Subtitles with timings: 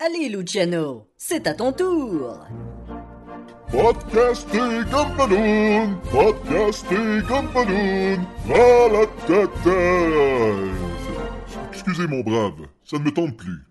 [0.00, 2.46] Allez, Luciano, c'est à ton tour.
[3.68, 8.20] Podcasting Gumballoon, Podcasting Gumballoon,
[11.72, 13.66] Excusez mon brave, ça ne me tombe plus.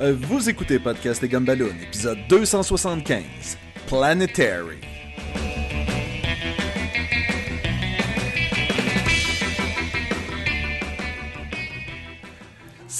[0.00, 4.89] Euh, vous écoutez Podcast et Gumballoon, épisode 275, Planetary.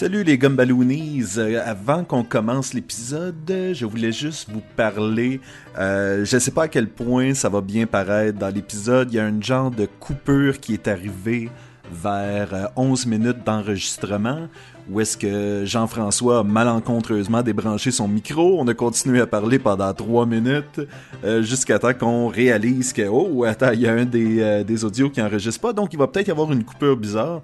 [0.01, 1.37] Salut les Gumballoonies!
[1.37, 3.35] Euh, avant qu'on commence l'épisode,
[3.75, 5.43] je voulais juste vous parler.
[5.77, 9.13] Euh, je sais pas à quel point ça va bien paraître dans l'épisode.
[9.13, 11.51] Il y a un genre de coupure qui est arrivé
[11.93, 14.49] vers 11 euh, minutes d'enregistrement
[14.91, 18.57] où est-ce que Jean-François a malencontreusement débranché son micro.
[18.59, 20.81] On a continué à parler pendant trois minutes
[21.25, 24.85] euh, jusqu'à temps qu'on réalise que oh attends il y a un des, euh, des
[24.85, 27.43] audios qui enregistre pas donc il va peut-être y avoir une coupure bizarre.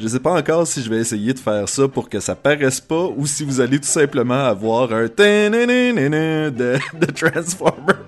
[0.00, 2.80] Je sais pas encore si je vais essayer de faire ça pour que ça paraisse
[2.80, 6.50] pas ou si vous allez tout simplement avoir un de,
[7.00, 7.98] de Transformers.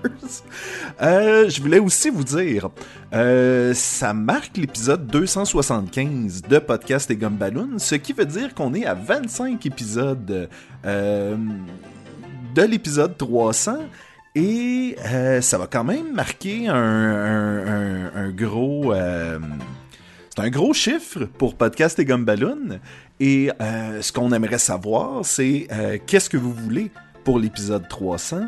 [1.01, 2.69] Euh, je voulais aussi vous dire,
[3.13, 8.85] euh, ça marque l'épisode 275 de Podcast et Gumballoon, ce qui veut dire qu'on est
[8.85, 10.49] à 25 épisodes
[10.85, 11.37] euh,
[12.55, 13.79] de l'épisode 300.
[14.33, 14.95] Et
[15.41, 18.93] ça va quand même marquer un, gros...
[18.93, 22.79] c'est un gros chiffre pour Podcast et Gumballoon.
[23.19, 25.67] Et ce qu'on aimerait savoir, c'est
[26.05, 26.91] qu'est-ce que vous voulez
[27.25, 28.45] pour l'épisode 300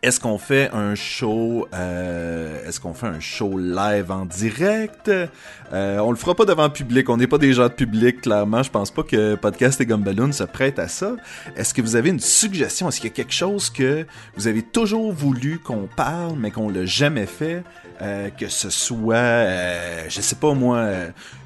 [0.00, 5.08] est-ce qu'on fait un show euh, Est-ce qu'on fait un show live en direct?
[5.08, 7.08] Euh, On le fera pas devant public.
[7.08, 8.62] On n'est pas des gens de public, clairement.
[8.62, 11.16] Je pense pas que podcast et Gumballoon se prête à ça.
[11.56, 12.88] Est-ce que vous avez une suggestion?
[12.88, 16.68] Est-ce qu'il y a quelque chose que vous avez toujours voulu qu'on parle, mais qu'on
[16.68, 17.64] l'a jamais fait?
[18.00, 20.86] Euh, que ce soit, euh, je sais pas moi,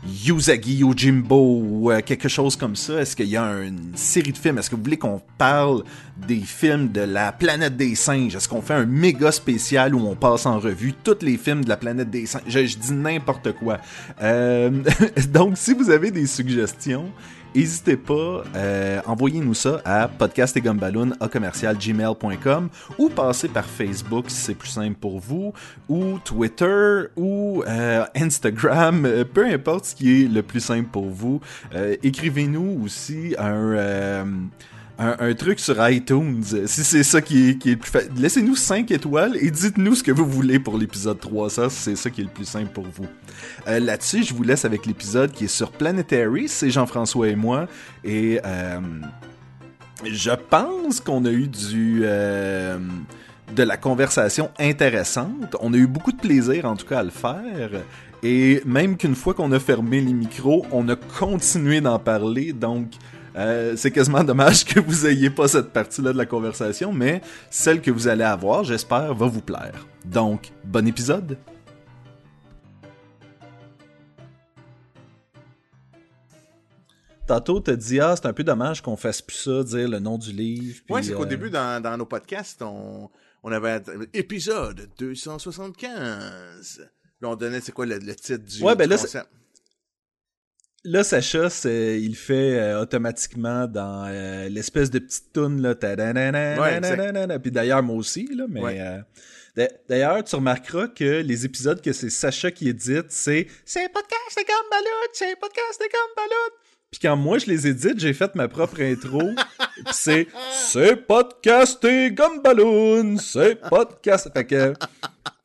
[0.04, 3.00] Yuzagi Yojimbo ou quelque chose comme ça.
[3.00, 4.58] Est-ce qu'il y a une série de films?
[4.58, 5.84] Est-ce que vous voulez qu'on parle
[6.26, 8.34] des films de la planète des singes?
[8.34, 11.68] Est-ce qu'on fait un méga spécial où on passe en revue tous les films de
[11.68, 12.42] la planète des singes?
[12.48, 13.78] Je, je dis n'importe quoi.
[15.32, 17.12] donc, si vous avez des suggestions,
[17.54, 22.68] N'hésitez pas, euh, envoyez-nous ça à podcastetgumballoon.com
[22.98, 25.52] ou passez par Facebook si c'est plus simple pour vous,
[25.88, 31.10] ou Twitter, ou euh, Instagram, euh, peu importe ce qui est le plus simple pour
[31.10, 31.42] vous.
[32.02, 34.24] Écrivez-nous aussi un
[35.18, 38.10] un, truc sur iTunes, si c'est ça qui est, le plus facile.
[38.16, 42.10] Laissez-nous 5 étoiles et dites-nous ce que vous voulez pour l'épisode 300, si c'est ça
[42.10, 43.06] qui est le plus simple pour vous.
[43.68, 47.66] Euh, là-dessus, je vous laisse avec l'épisode qui est sur Planetary, c'est Jean-François et moi,
[48.04, 48.80] et euh,
[50.04, 52.02] je pense qu'on a eu du...
[52.04, 52.78] Euh,
[53.54, 55.56] de la conversation intéressante.
[55.60, 57.70] On a eu beaucoup de plaisir, en tout cas, à le faire.
[58.22, 62.52] Et même qu'une fois qu'on a fermé les micros, on a continué d'en parler.
[62.52, 62.92] Donc,
[63.36, 67.80] euh, c'est quasiment dommage que vous ayez pas cette partie-là de la conversation, mais celle
[67.80, 69.86] que vous allez avoir, j'espère, va vous plaire.
[70.04, 71.38] Donc, bon épisode!
[77.26, 80.18] Tantôt, t'as dit, ah, c'est un peu dommage qu'on fasse plus ça, dire le nom
[80.18, 80.80] du livre.
[80.90, 83.08] Oui, c'est qu'au euh, début, dans, nos podcasts, on,
[83.42, 83.80] on avait
[84.12, 86.88] épisode 275.
[87.20, 88.96] Là, on donnait, c'est quoi le, titre du, ouais, ben là,
[90.84, 95.74] Là, Sacha, il fait euh, automatiquement dans euh, l'espèce de petite toune là.
[95.80, 98.80] Ouais, puis d'ailleurs, moi aussi, là, mais.
[98.80, 104.22] Euh, d'ailleurs, tu remarqueras que les épisodes que c'est Sacha qui édite, c'est C'est podcast,
[104.30, 106.61] c'est comme Balut, c'est podcast, c'est comme Balut.
[106.92, 109.22] Puis quand moi je les édite, j'ai fait ma propre intro.
[109.92, 114.28] c'est C'est podcast et Gumballoon, c'est podcast.
[114.34, 114.74] Fait que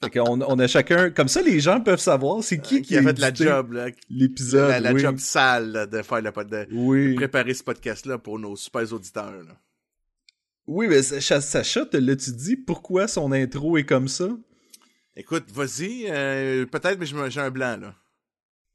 [0.03, 1.09] fait qu'on on a chacun.
[1.09, 4.84] Comme ça, les gens peuvent savoir c'est qui, qui, a, fait la job, L'épisode.
[4.84, 9.46] La, job sale de faire le de, préparer ce podcast-là pour nos super auditeurs.
[10.68, 14.28] Oui, mais Sacha, te l'as-tu dit pourquoi son intro est comme ça?
[15.16, 17.96] Écoute, vas-y, euh, peut-être, mais j'ai un blanc, là.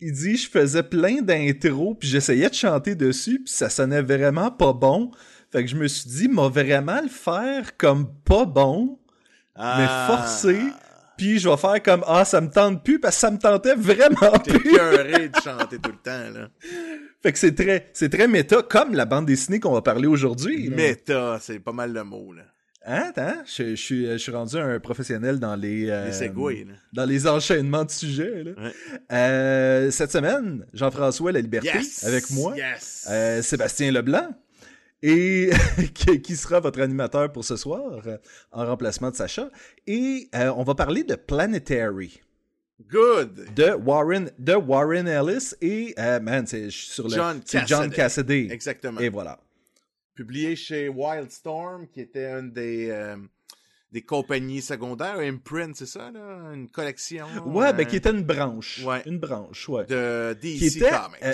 [0.04, 4.50] Il dit je faisais plein d'intros puis j'essayais de chanter dessus puis ça sonnait vraiment
[4.50, 5.12] pas bon.
[5.52, 8.98] Fait que je me suis dit m'a vraiment le faire comme pas bon
[9.56, 10.06] mais ah.
[10.08, 10.58] forcé
[11.16, 13.76] puis je vais faire comme ah ça me tente plus parce que ça me tentait
[13.76, 14.60] vraiment plus.
[14.60, 16.48] T'es de chanter tout le temps là.
[17.22, 20.68] Fait que c'est très c'est très méta comme la bande dessinée qu'on va parler aujourd'hui.
[20.68, 22.42] Méta, c'est pas mal le mot là.
[22.84, 27.26] Hein, attends, je, suis, je suis rendu un professionnel dans les, euh, les dans les
[27.28, 28.42] enchaînements de sujets.
[28.42, 28.52] Là.
[29.12, 33.06] Euh, cette semaine, Jean-François La Liberté avec moi, yes.
[33.08, 34.34] Euh, Sébastien Leblanc
[35.00, 35.50] et
[36.22, 38.02] qui sera votre animateur pour ce soir
[38.50, 39.48] en remplacement de Sacha.
[39.86, 42.20] Et on va parler de Planetary.
[42.90, 43.54] Good.
[43.54, 47.14] de Warren, de Warren Ellis et, man, c'est sur le.
[47.14, 47.90] John c'est John.
[47.90, 48.48] Cassidy.
[48.50, 48.98] Exactement.
[48.98, 49.38] Et voilà.
[50.14, 53.16] Publié chez Wildstorm, qui était une des, euh,
[53.90, 55.18] des compagnies secondaires.
[55.18, 56.52] Imprint, c'est ça, là?
[56.52, 57.26] Une collection.
[57.46, 58.82] Ouais, euh, ben qui était une branche.
[58.84, 59.02] Ouais.
[59.06, 59.86] Une branche, ouais.
[59.86, 61.18] De DC Qui était, Comics.
[61.22, 61.32] euh,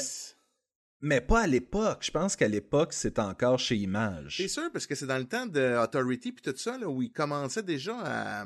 [1.00, 1.98] Mais pas à l'époque.
[2.02, 4.36] Je pense qu'à l'époque, c'était encore chez Image.
[4.36, 7.02] C'est sûr, parce que c'est dans le temps de Authority puis tout ça, là, où
[7.02, 8.44] ils commençaient déjà à...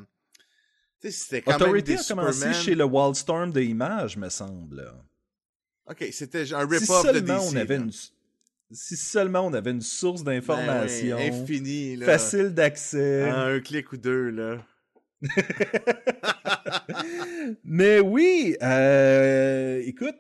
[1.01, 2.55] Tu sais, c'était quand Authority même a commencé Superman.
[2.63, 4.93] chez le Wildstorm de Image, me semble.
[5.91, 7.53] OK, c'était un Si rip-off de seulement, DC.
[7.53, 7.83] on avait là.
[7.85, 7.91] une...
[8.73, 12.07] si seulement on avait une source d'information Ben oui, infini, là.
[12.07, 13.29] facile d'accès.
[13.29, 14.59] Un clic ou deux, là.
[17.65, 20.17] Mais oui, euh, écoute,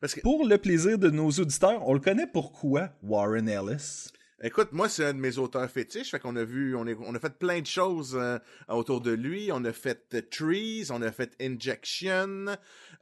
[0.00, 4.08] Parce que, pour le plaisir de nos auditeurs, on le connaît pourquoi, Warren Ellis?
[4.42, 6.10] écoute, moi, c'est un de mes auteurs fétiches.
[6.10, 8.38] Fait qu'on a vu, on, est, on a fait plein de choses euh,
[8.68, 9.50] autour de lui.
[9.52, 12.46] On a fait euh, Trees, on a fait Injection.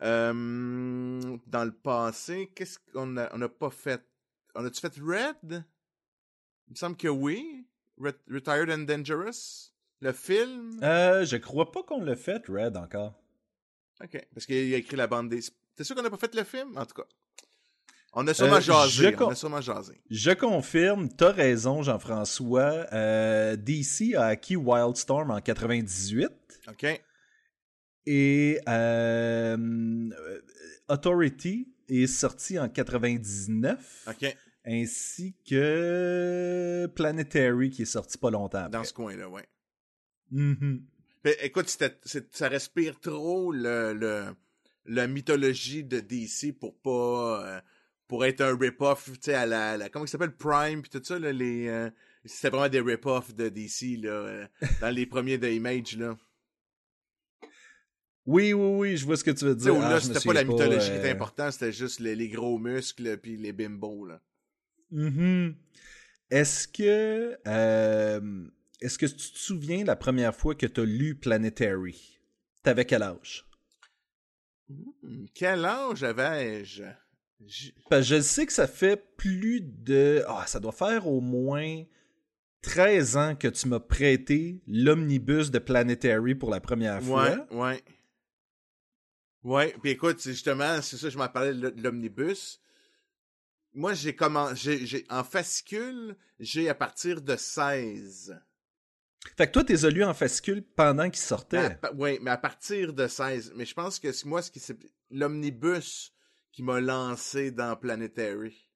[0.02, 4.02] Euh, dans le passé, qu'est-ce qu'on a, on a pas fait?
[4.60, 5.64] On a-tu fait Red?
[6.66, 7.64] Il me semble que oui.
[8.00, 9.70] Re- Retired and Dangerous?
[10.00, 10.80] Le film?
[10.82, 13.14] Euh, je crois pas qu'on l'a fait, Red, encore.
[14.02, 14.26] OK.
[14.34, 15.40] Parce qu'il a écrit la bande des...
[15.76, 16.76] T'es sûr qu'on n'a pas fait le film?
[16.76, 17.06] En tout cas.
[18.14, 19.12] On a sûrement Euh, jasé.
[19.16, 20.00] je On a sûrement jasé.
[20.10, 22.86] Je confirme, t'as raison, Jean-François.
[22.92, 26.26] Euh, DC a acquis Wildstorm en 98
[26.68, 27.00] OK?
[28.06, 30.40] et euh, euh,
[30.88, 34.36] Authority est sorti en 99, OK.
[34.68, 38.70] Ainsi que Planetary qui est sorti pas longtemps après.
[38.70, 39.48] Dans ce coin-là, ouais.
[40.30, 40.82] Mhm.
[41.24, 44.26] Mais écoute, ça respire trop le, le,
[44.84, 47.44] la mythologie de DC pour pas...
[47.46, 47.60] euh,
[48.06, 50.34] pour être un rip-off, tu sais, à la, la- Comment il s'appelle?
[50.34, 51.68] Prime, puis tout ça, là, les...
[51.68, 51.90] euh,
[52.24, 54.46] c'était vraiment des rip-offs de DC, là, euh,
[54.80, 56.16] dans les premiers de Image, là.
[58.26, 59.74] Oui, oui, oui, je vois ce que tu veux dire.
[59.80, 62.58] Ah, là, me c'était pas la mythologie qui était importante, c'était juste les, les gros
[62.58, 64.20] muscles puis les bimbos, là.
[64.90, 65.54] Mhm.
[66.30, 68.48] Est-ce que euh,
[68.80, 72.20] est-ce que tu te souviens la première fois que tu as lu Planetary?
[72.62, 73.46] T'avais quel âge?
[74.68, 76.84] Hmm, Quel âge avais-je?
[77.46, 80.22] J- Parce que je sais que ça fait plus de.
[80.26, 81.84] Ah, ça doit faire au moins
[82.62, 87.46] 13 ans que tu m'as prêté l'omnibus de Planetary pour la première fois.
[87.50, 87.84] Ouais, ouais.
[89.44, 92.60] Ouais, puis écoute, c'est justement, c'est ça, je m'en parlais de l'omnibus.
[93.74, 98.40] Moi, j'ai commencé, j'ai, en fascicule, j'ai à partir de 16.
[99.36, 101.78] Fait que toi, t'es lu en fascicule pendant qu'il sortait.
[101.96, 103.52] oui, mais à partir de 16.
[103.56, 104.78] Mais je pense que c'est moi, ce qui c'est
[105.10, 106.12] l'omnibus
[106.52, 108.68] qui m'a lancé dans Planetary.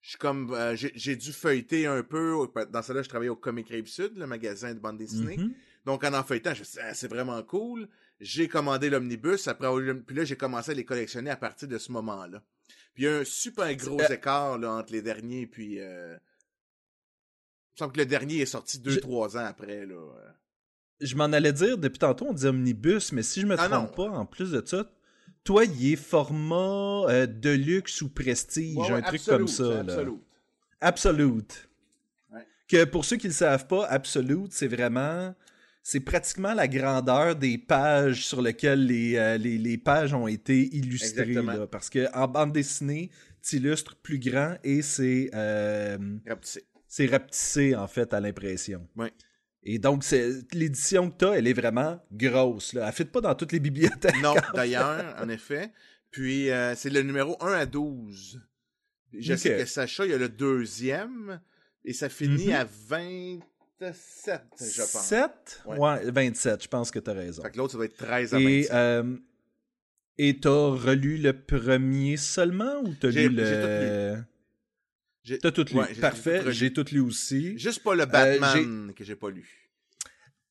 [0.00, 2.36] Je comme, euh, j'ai, dû feuilleter un peu.
[2.70, 5.38] Dans celle-là, je travaillais au Comic Rive Sud, le magasin de bande dessinée.
[5.38, 5.54] Mhm.
[5.86, 7.88] Donc, en en feuilletant, je me suis dit, Ah, c'est vraiment cool.
[8.20, 9.48] J'ai commandé l'omnibus.
[9.48, 9.68] Après,
[10.06, 12.42] puis là, j'ai commencé à les collectionner à partir de ce moment-là.
[12.94, 15.80] Puis il y a un super gros Euh, écart là, entre les derniers puis...
[15.80, 16.14] Euh...
[16.16, 19.84] Il me semble que le dernier est sorti Je- 2-3 ans après.
[19.84, 19.94] Là.
[19.94, 20.30] euh.
[21.00, 23.98] Je m'en allais dire, depuis tantôt, on dit omnibus, mais si je me Ah, trompe
[23.98, 24.10] non.
[24.10, 24.88] pas, en plus de ça,
[25.42, 29.64] toi, il est format euh, deluxe ou prestige, Ouais, un truc comme ça.
[29.64, 29.80] là.
[29.80, 30.22] absolute.
[30.80, 31.68] Absolute.
[32.30, 32.46] Ouais.
[32.68, 35.34] Que pour ceux qui ne le savent pas, Absolute, c'est vraiment.
[35.86, 40.74] C'est pratiquement la grandeur des pages sur lesquelles les, euh, les, les pages ont été
[40.74, 41.34] illustrées.
[41.34, 41.66] Là.
[41.66, 43.10] parce qu'en bande dessinée,
[43.42, 46.64] tu illustres plus grand et c'est euh, Rapetissé.
[46.88, 48.88] c'est rapetissé, en fait, à l'impression.
[48.96, 49.12] Ouais.
[49.62, 50.04] Et donc,
[50.54, 52.72] l'édition que tu as, elle est vraiment grosse.
[52.72, 52.80] Là.
[52.84, 54.22] Elle ne fit pas dans toutes les bibliothèques.
[54.22, 55.70] Non, d'ailleurs, en effet.
[56.10, 58.40] Puis, euh, c'est le numéro 1 à 12.
[59.12, 59.38] Je Ok.
[59.38, 61.40] sais que Sacha, il y a le deuxième.
[61.84, 62.52] Et ça finit Mhm.
[62.54, 62.64] à
[63.80, 65.04] 27, je pense.
[65.04, 65.62] 7?
[65.66, 65.78] Ouais.
[65.78, 66.10] Ouais.
[66.10, 67.42] 27, je pense que tu as raison.
[67.42, 68.72] Fait que l'autre, ça doit être 13 à Et 27.
[68.72, 69.16] euh,
[70.18, 73.44] et t'as relu le premier seulement ou t'as lu le...
[73.44, 74.24] j'ai tout
[75.24, 75.76] J'ai- T'as tout lu.
[75.80, 77.58] Ouais, Parfait, j'ai tout lu aussi.
[77.58, 79.60] Juste pas le Euh, Batman que j'ai pas lu.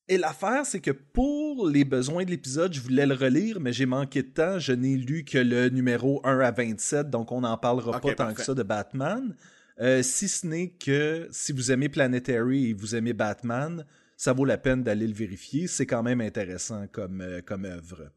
[0.10, 3.86] Et l'affaire, c'est que pour les besoins de l'épisode, je voulais le relire, mais j'ai
[3.86, 4.60] manqué de temps.
[4.60, 8.16] Je n'ai lu que le numéro 1 à 27, donc on n'en parlera pas tant
[8.26, 8.34] parfait.
[8.36, 9.34] que ça de Batman.
[9.80, 13.86] Euh, si ce n'est que si vous aimez Planetary et vous aimez Batman,
[14.18, 15.68] ça vaut la peine d'aller le vérifier.
[15.68, 18.12] C'est quand même intéressant comme, euh, comme œuvre.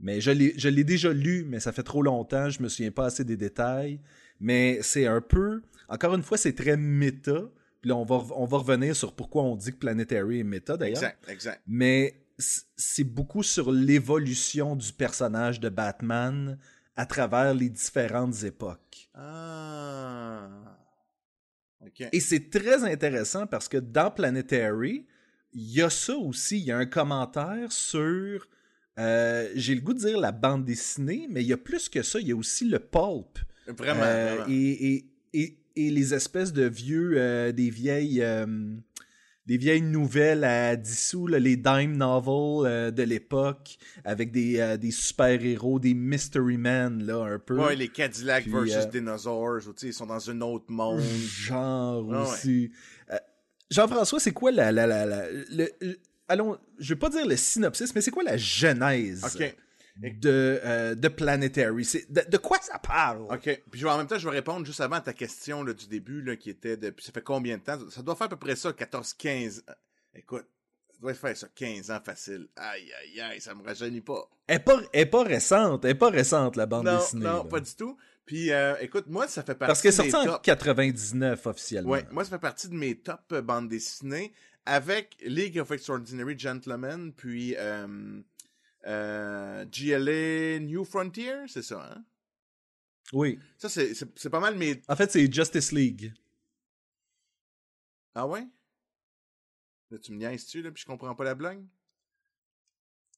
[0.00, 3.24] Mais je l'ai déjà lu, mais ça fait trop longtemps, je me souviens pas assez
[3.24, 4.00] des détails.
[4.40, 5.62] Mais c'est un peu...
[5.88, 7.48] Encore une fois, c'est très méta.
[7.80, 10.76] Puis là, on va, on va revenir sur pourquoi on dit que Planetary est méta,
[10.76, 10.96] d'ailleurs.
[10.96, 11.62] Exact, exact.
[11.68, 16.58] Mais c'est beaucoup sur l'évolution du personnage de Batman
[16.96, 19.08] à travers les différentes époques.
[19.14, 20.71] Ah.
[22.12, 25.06] Et c'est très intéressant parce que dans Planetary,
[25.52, 26.58] il y a ça aussi.
[26.58, 28.46] Il y a un commentaire sur
[28.98, 32.02] euh, j'ai le goût de dire la bande dessinée, mais il y a plus que
[32.02, 32.20] ça.
[32.20, 33.38] Il y a aussi le pulp.
[33.66, 34.44] Vraiment, Euh, vraiment.
[34.50, 38.22] Et, et, et, et les espèces de vieux, euh, des vieilles,
[39.52, 44.58] des vieilles nouvelles à 10 sous, là, les dime novels euh, de l'époque, avec des,
[44.58, 47.58] euh, des super-héros, des mystery men, là, un peu.
[47.58, 51.02] Ouais, les Cadillac Puis, versus euh, Dinosaurs, ils sont dans un autre monde.
[51.02, 52.70] Genre Ah aussi.
[53.70, 55.68] Jean-François, c'est quoi la, la, la, la- le,
[56.28, 59.22] allons, je vais pas dire le synopsis, mais c'est quoi la genèse?
[59.22, 59.54] OK.
[59.96, 61.84] De, euh, de Planetary?
[61.84, 63.22] C'est, de, de quoi ça parle?
[63.30, 63.62] OK.
[63.70, 65.72] Puis je vais- en même temps, je vais répondre juste avant à ta question là,
[65.72, 66.94] du début, là, qui était de.
[66.98, 67.78] Ça fait combien de temps?
[67.90, 69.64] Ça doit faire à peu près ça, 14, 15.
[69.68, 69.72] euh,
[70.14, 70.46] Écoute,
[70.90, 72.48] ça doit faire ça, 15 ans facile.
[72.56, 74.28] Aïe, aïe, aïe, ça me rajeunit pas.
[74.46, 77.24] Elle est pas, elle est pas récente, elle est pas récente, la bande non, dessinée.
[77.24, 77.44] non, là.
[77.44, 77.96] pas du tout.
[78.26, 80.42] Puis euh, écoute, moi, ça fait partie Parce qu'elle est sortie en tops.
[80.44, 81.90] 99 officiellement.
[81.90, 84.32] Ouais, moi, ça fait partie de mes top euh, bandes dessinées
[84.64, 88.20] avec League of Extraordinary Gentlemen, puis euh,
[88.86, 92.04] euh, GLA New Frontier, c'est ça, hein?
[93.12, 93.38] Oui.
[93.58, 94.80] Ça, c'est- pas mal mes...
[94.88, 96.12] En fait, c'est Justice League.
[98.14, 98.46] Ah ouais?
[99.90, 101.62] Là, tu me niaises-tu, là, puis je comprends pas la blague?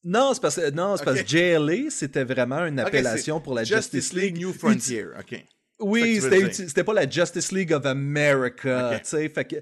[0.03, 4.37] Non, c'est parce non, parce que JLA, c'était vraiment une appellation pour la Justice League
[4.37, 5.45] New Frontier, OK.
[5.85, 6.21] Oui,
[6.53, 9.57] c'était pas la Justice League of America, fait que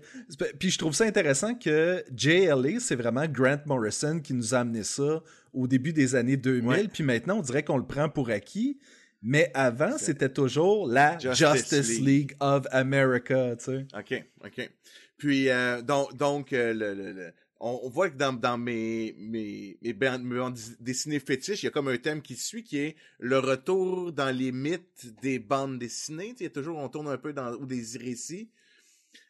[0.59, 4.83] puis je trouve ça intéressant que JLA, c'est vraiment Grant Morrison qui nous a amené
[4.83, 6.88] ça au début des années 2000, Ouais.
[6.93, 8.79] puis maintenant on dirait qu'on le prend pour acquis,
[9.23, 12.07] mais avant c'était toujours la Justice Justice, League.
[12.07, 12.33] League.
[12.41, 13.87] of America, tu sais.
[13.99, 14.71] OK, OK.
[15.19, 17.33] Puis, euh, donc, donc euh, le, le- le-
[17.64, 22.35] on, voit que dans, mes, bandes, dessinées fétiches, il y a comme un thème qui
[22.35, 26.35] suit qui est le retour dans les mythes des bandes dessinées.
[26.40, 28.50] Il y a toujours, on tourne un peu dans des récits.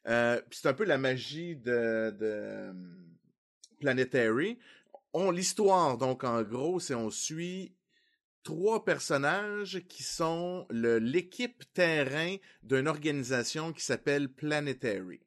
[0.08, 2.72] Euh, c'est un peu la magie de, euh,
[3.80, 4.58] Planetary.
[5.12, 7.74] On l'histoire, donc en gros, c'est on suit
[8.44, 15.20] trois personnages qui sont l'équipe terrain d'une organisation qui s'appelle Planetary.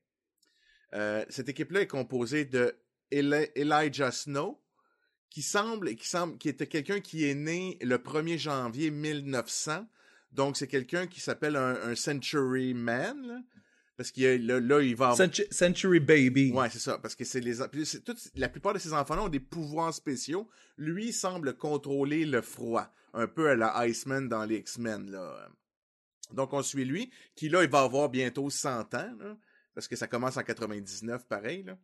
[0.95, 2.75] Euh, cette équipe-là est composée de
[3.11, 4.61] Eli- Elijah Snow,
[5.29, 9.87] qui semble, qui semble, qui était quelqu'un qui est né le 1er janvier 1900.
[10.31, 13.39] Donc, c'est quelqu'un qui s'appelle un, un Century Man, là,
[13.97, 15.29] parce qu'il là, là, il va avoir...
[15.51, 16.51] Century Baby.
[16.51, 17.55] Ouais, c'est ça, parce que c'est les
[18.35, 20.49] la plupart de ces enfants-là ont des pouvoirs spéciaux.
[20.77, 25.49] Lui il semble contrôler le froid, un peu à la Iceman dans les X-Men là.
[26.33, 29.37] Donc on suit lui, qui là il va avoir bientôt 100 ans là,
[29.73, 31.77] parce que ça commence en 99 pareil là.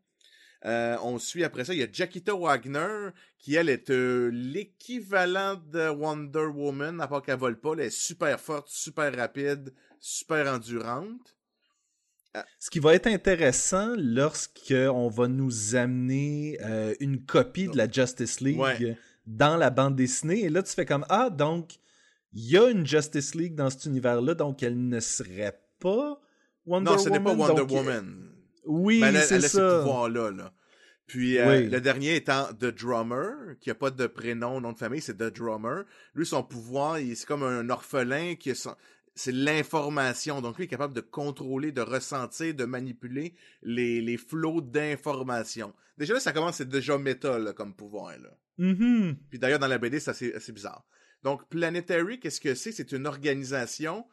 [0.65, 5.55] Euh, on suit après ça, il y a Jackita Wagner, qui elle est euh, l'équivalent
[5.71, 10.47] de Wonder Woman, à part qu'elle vole pas, elle est super forte, super rapide, super
[10.53, 11.35] endurante.
[12.59, 18.39] Ce qui va être intéressant lorsqu'on va nous amener euh, une copie de la Justice
[18.39, 18.97] League Ouais.
[19.25, 20.41] dans la bande dessinée.
[20.45, 21.73] Et là, tu fais comme Ah, donc,
[22.33, 26.21] il y a une Justice League dans cet univers-là, donc elle ne serait pas
[26.65, 27.37] Wonder non, ce n'est Woman.
[27.37, 28.30] pas Wonder donc- Woman.
[28.71, 29.79] Oui, a- c'est elle a ces ça.
[29.79, 30.31] pouvoirs-là.
[30.31, 30.53] Là.
[31.07, 31.69] Puis euh, Oui.
[31.69, 35.33] le dernier étant The Drummer, qui a pas de prénom, nom de famille, c'est The
[35.35, 35.83] Drummer.
[36.15, 38.53] Lui, son pouvoir, il- c'est comme un orphelin qui
[39.13, 40.41] c'est l'information.
[40.41, 45.73] Donc lui est capable de contrôler, de ressentir, de manipuler les, les flots d'informations.
[45.97, 48.11] Déjà là, ça commence, c'est déjà méta là, comme pouvoir.
[48.17, 48.29] Là.
[48.57, 49.17] Mhm.
[49.29, 50.85] Puis d'ailleurs, dans la BD, c'est assez, assez bizarre.
[51.23, 52.71] Donc, Planetary, qu'est-ce que c'est?
[52.71, 54.05] C'est une organisation,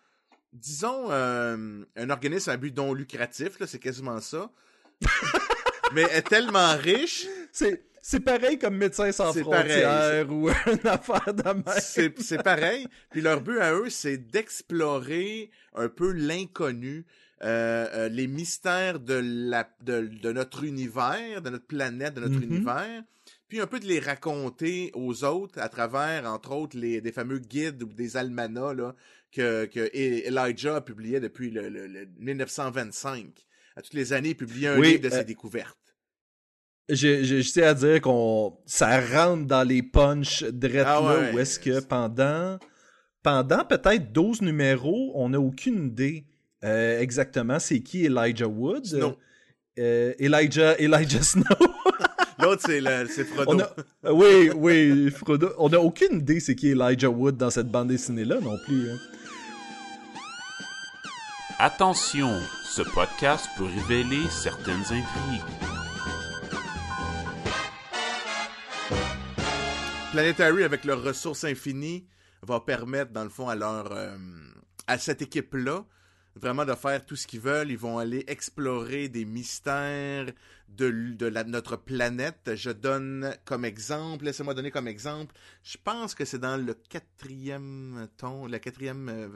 [0.52, 4.50] disons, euh, un organisme à but non lucratif, c'est quasiment ça.
[5.94, 11.42] Mais est tellement riche, C'est c'est pareil comme Médecins sans frontières ou une affaire de
[11.76, 12.86] c'est pareil.
[13.10, 17.04] Puis leur but à eux, c'est d'explorer un peu l'inconnu,
[17.42, 22.36] euh, euh, les mystères de, la, de, de notre univers, de notre planète, de notre
[22.36, 22.42] Mhm.
[22.44, 23.02] univers,
[23.48, 27.38] puis un peu de les raconter aux autres à travers, entre autres, les, des fameux
[27.38, 28.94] guides ou des almanachs là,
[29.32, 33.26] que, que E- Elijah a publié depuis le, le- le 1925.
[33.76, 35.76] À toutes les années, il publiait un Oui, livre de euh, ses découvertes.
[36.88, 41.60] J'ai juste à dire qu'on ça rentre dans les punchs direct Ah là où est-ce
[41.60, 42.58] que pendant
[43.22, 46.24] pendant peut-être 12 numéros, on n'a aucune idée
[46.64, 48.86] euh, exactement c'est qui Elijah Wood.
[48.86, 49.16] Snow.
[49.78, 51.44] Euh, Elijah Elijah Snow.
[52.40, 53.60] L'autre, c'est Frodo.
[53.60, 53.74] a,
[54.06, 55.50] euh, oui, oui, Frodo.
[55.58, 58.90] On n'a aucune idée c'est qui Elijah Wood dans cette bande dessinée là non plus.
[58.90, 58.96] hein.
[61.58, 65.42] Attention, ce podcast peut révéler certaines intrigues.
[70.12, 72.06] Planetary, avec leurs ressources infinies,
[72.42, 74.16] va permettre, dans le fond, à leur, euh,
[74.86, 75.84] à cette équipe-là
[76.36, 77.70] vraiment de faire tout ce qu'ils veulent.
[77.72, 80.26] Ils vont aller explorer des mystères
[80.68, 82.52] de, de la- notre planète.
[82.54, 85.34] Je donne comme exemple, laissez-moi donner comme exemple,
[85.64, 89.28] je pense que c'est dans le quatrième ton, le quatrième, euh,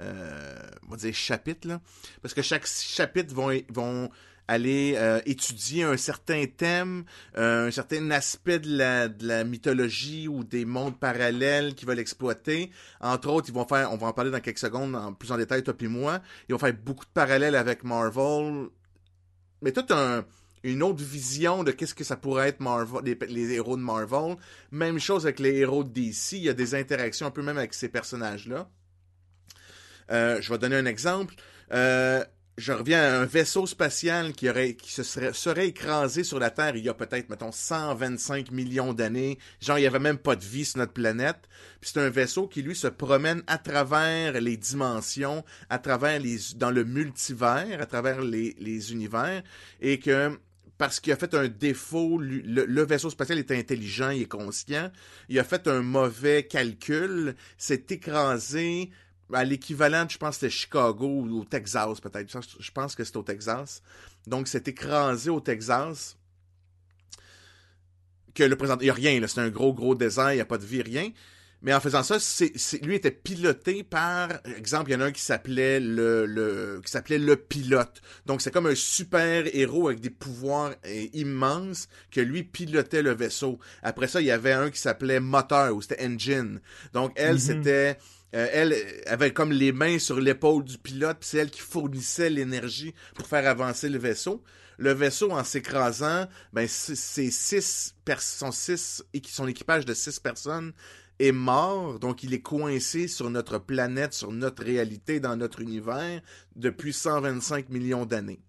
[0.00, 1.80] on va dire chapitre.
[2.20, 4.10] Parce que chaque chapitre vont,
[4.48, 7.04] aller euh, étudier un certain thème,
[7.36, 8.76] euh, un certain aspect de
[9.26, 12.70] la, mythologie ou des mondes parallèles qu'ils veulent exploiter.
[13.00, 15.38] Entre autres, ils vont faire, on va en parler dans quelques secondes en plus en
[15.38, 18.68] détail, toi et moi, ils vont faire beaucoup de parallèles avec Marvel.
[19.62, 20.24] Mais tout un
[20.64, 24.36] une autre vision de qu'est-ce que ça pourrait être Marvel, les, les héros de Marvel.
[24.70, 26.34] Même chose avec les héros de DC.
[26.34, 28.70] Il y a des interactions un peu même avec ces personnages-là.
[30.12, 31.34] Euh, je vais donner un exemple.
[31.72, 32.22] Euh,
[32.58, 36.76] je reviens à un vaisseau spatial qui aurait qui se serait, écrasé sur la Terre
[36.76, 39.38] il y a peut-être, mettons, 125 millions d'années.
[39.60, 41.48] Genre, il n'y avait même pas de vie sur notre planète.
[41.80, 46.36] Puis c'est un vaisseau qui, lui, se promène à travers les dimensions, à travers les...
[46.56, 49.42] dans le multivers, à travers les, univers,
[49.80, 50.38] et que
[50.76, 54.90] parce qu'il a fait un défaut, le vaisseau spatial est intelligent, il est conscient,
[55.28, 58.90] il a fait un mauvais calcul, s'est écrasé
[59.32, 62.30] à l'équivalent, je pense que c'était Chicago ou au Texas peut-être.
[62.30, 63.82] Je pense- que c'est au Texas.
[64.26, 66.16] Donc, c'est écrasé au Texas.
[68.34, 69.28] Que le président, il n'y a rien, là.
[69.28, 71.10] C'est un gros, gros désert, il n'y a pas de vie, rien.
[71.64, 75.04] Mais en faisant ça, c'est, c'est- lui était piloté par, exemple, il y en a
[75.04, 78.00] un qui s'appelait le, le, qui s'appelait le pilote.
[78.26, 83.14] Donc, c'est comme un super héros avec des pouvoirs euh, immenses que lui pilotait le
[83.14, 83.60] vaisseau.
[83.84, 86.60] Après ça, il y avait un qui s'appelait moteur ou c'était engine.
[86.94, 87.38] Donc, elle, Mhm.
[87.38, 87.98] c'était,
[88.34, 88.74] euh, elle
[89.06, 93.26] avait comme les mains sur l'épaule du pilote, puis c'est elle qui fournissait l'énergie pour
[93.26, 94.42] faire avancer le vaisseau.
[94.78, 100.72] Le vaisseau, en s'écrasant, ben, c'est six, pers- son six, son équipage de six personnes
[101.18, 106.20] est mort, donc il est coincé sur notre planète, sur notre réalité, dans notre univers,
[106.56, 108.40] depuis 125 millions d'années.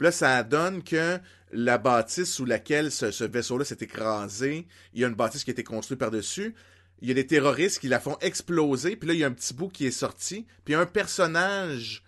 [0.00, 1.18] Là, ça donne que
[1.52, 5.50] la bâtisse sous laquelle ce, ce vaisseau-là s'est écrasé, il y a une bâtisse qui
[5.50, 6.54] a été construite par-dessus.
[7.00, 9.32] Il y a des terroristes qui la font exploser, puis là, il y a un
[9.32, 12.04] petit bout qui est sorti, puis un personnage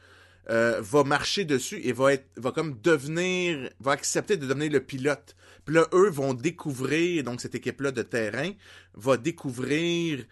[0.48, 4.80] euh, va marcher dessus et va être va comme devenir va accepter de devenir le
[4.80, 5.34] pilote.
[5.64, 8.52] Puis là eux vont découvrir donc cette équipe là de terrain
[8.94, 10.24] va découvrir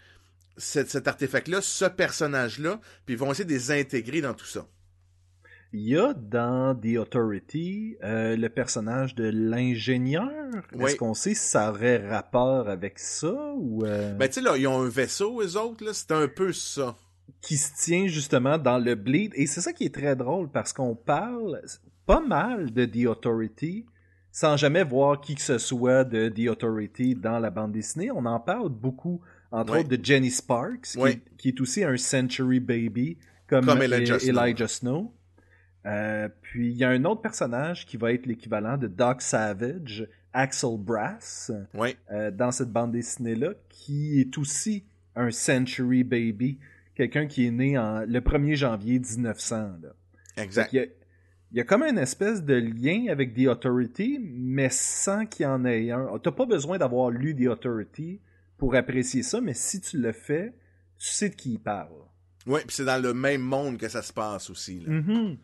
[0.55, 4.33] cet, cet artefact là, ce personnage là, puis ils vont essayer de les intégrer dans
[4.33, 4.65] tout ça.
[5.77, 10.29] Il y a dans The Authority euh, le personnage de l'ingénieur?
[10.73, 10.85] Oui.
[10.85, 14.55] Est-ce qu'on sait si ça aurait rapport avec ça ou euh, Ben tu sais là,
[14.57, 16.95] ils ont un vaisseau eux autres là, c'est un peu ça.
[17.41, 20.71] qui se tient justement dans le bleed Et c'est ça qui est très drôle parce
[20.71, 21.61] qu'on parle
[22.05, 23.85] pas mal de The Authority
[24.31, 28.11] sans jamais voir qui que ce soit de The Authority dans la bande dessinée.
[28.11, 29.19] On en parle beaucoup,
[29.51, 29.79] entre Oui.
[29.79, 31.09] autres de Jenny Sparks, qui, Oui.
[31.11, 34.41] est, qui est aussi un Century Baby, comme, Comme Elijah Snow.
[34.41, 35.13] Elijah Snow.
[35.85, 40.07] Euh, puis il y a un autre personnage qui va être l'équivalent de Doc Savage,
[40.33, 41.51] Axel Brass,
[42.11, 46.57] euh, dans cette bande dessinée-là, qui est aussi un Century Baby,
[46.95, 49.55] quelqu'un qui est né en, le 1er janvier 1900.
[49.81, 49.89] Là.
[50.37, 50.73] Exact.
[50.73, 50.85] Il y, a,
[51.51, 55.47] il y a comme une espèce de lien avec The Authority, mais sans qu'il y
[55.47, 56.17] en ait un.
[56.21, 58.19] T'as pas besoin d'avoir lu The Authority
[58.57, 60.53] pour apprécier ça, mais si tu le fais,
[60.97, 61.91] tu sais de qui il parle.
[62.47, 64.91] Ouais, puis c'est dans le même monde que ça se passe aussi là.
[64.91, 65.37] Mhm.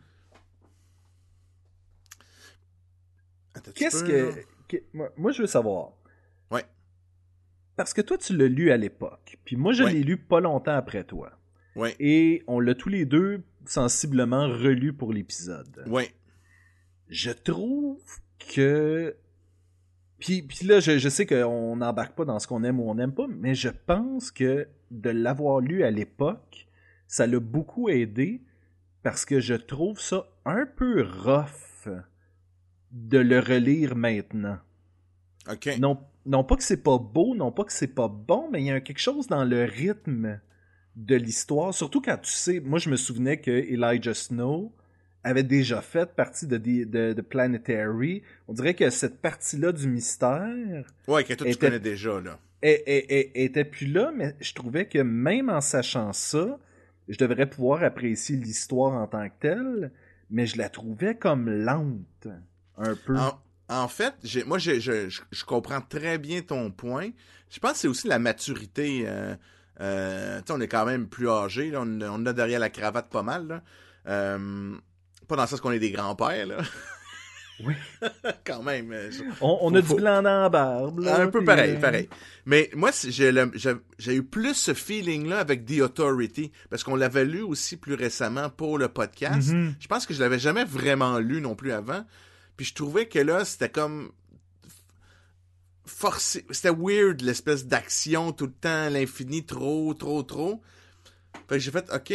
[3.51, 4.32] Attends un petit Qu'est-ce que,
[4.92, 5.92] moi, moi, je veux savoir.
[6.50, 6.64] Ouais.
[7.76, 9.92] Parce que toi, tu l'as lu à l'époque, puis moi, je Ouais.
[9.92, 11.32] l'ai lu pas longtemps après toi.
[11.76, 11.94] Ouais.
[12.00, 15.84] Et on l'a tous les deux sensiblement relu pour l'épisode.
[15.86, 16.10] Ouais.
[17.08, 18.00] Je trouve
[18.54, 19.16] que.
[20.18, 22.94] Puis, puis là, je, je sais qu'on n'embarque pas dans ce qu'on aime ou on
[22.94, 26.68] n'aime pas, mais je pense que de l'avoir lu à l'époque,
[27.08, 28.42] ça l'a beaucoup aidé
[29.02, 31.88] parce que je trouve ça un peu rough
[32.92, 34.58] de le relire maintenant.
[35.50, 35.70] OK.
[35.80, 38.66] Non, non pas que c'est pas beau, non pas que c'est pas bon, mais il
[38.66, 40.38] y a quelque chose dans le rythme
[40.96, 41.72] de l'histoire.
[41.74, 44.72] Surtout quand tu sais, moi je me souvenais que Elijah Snow
[45.24, 48.22] avait déjà fait partie de, de, Planetary.
[48.48, 52.38] On dirait que cette partie-là du mystère Ouais, que toi tu était- connais déjà là.
[52.60, 56.58] est- était plus là, mais je trouvais que même en sachant ça,
[57.08, 59.92] je devrais pouvoir apprécier l'histoire en tant que telle,
[60.30, 62.28] mais je la trouvais comme lente,
[62.82, 63.16] un peu.
[63.16, 64.14] En, en fait,
[64.46, 67.08] moi, je, je, je comprends très bien ton point.
[67.50, 69.04] Je pense que c'est aussi la maturité.
[69.06, 69.34] Euh,
[69.80, 71.70] euh, tu sais, on est quand même plus âgé.
[71.70, 73.46] Là, on, on a derrière la cravate pas mal.
[73.46, 73.62] Là.
[74.08, 74.74] Euh,
[75.28, 76.46] pas dans le sens qu'on est des grands-pères.
[76.46, 76.56] Là.
[77.64, 77.74] Oui.
[78.44, 78.92] Quand même.
[79.10, 80.98] je- On, on Faut- a faut- du blanc dans la barbe.
[81.00, 82.08] là, un peu pareil, pareil.
[82.44, 87.76] Mais moi, j'ai eu plus ce feeling-là avec The Authority, parce qu'on l'avait lu aussi
[87.76, 89.52] plus récemment pour le podcast.
[89.52, 89.74] Mhm.
[89.78, 92.04] Je pense que je l'avais jamais vraiment lu non plus avant.
[92.56, 94.12] Puis je trouvais que là, c'était comme
[95.86, 96.44] forcé.
[96.50, 100.62] C'était weird, l'espèce d'action tout le temps, à l'infini, trop, trop, trop.
[101.48, 102.12] Fait que j'ai fait, OK,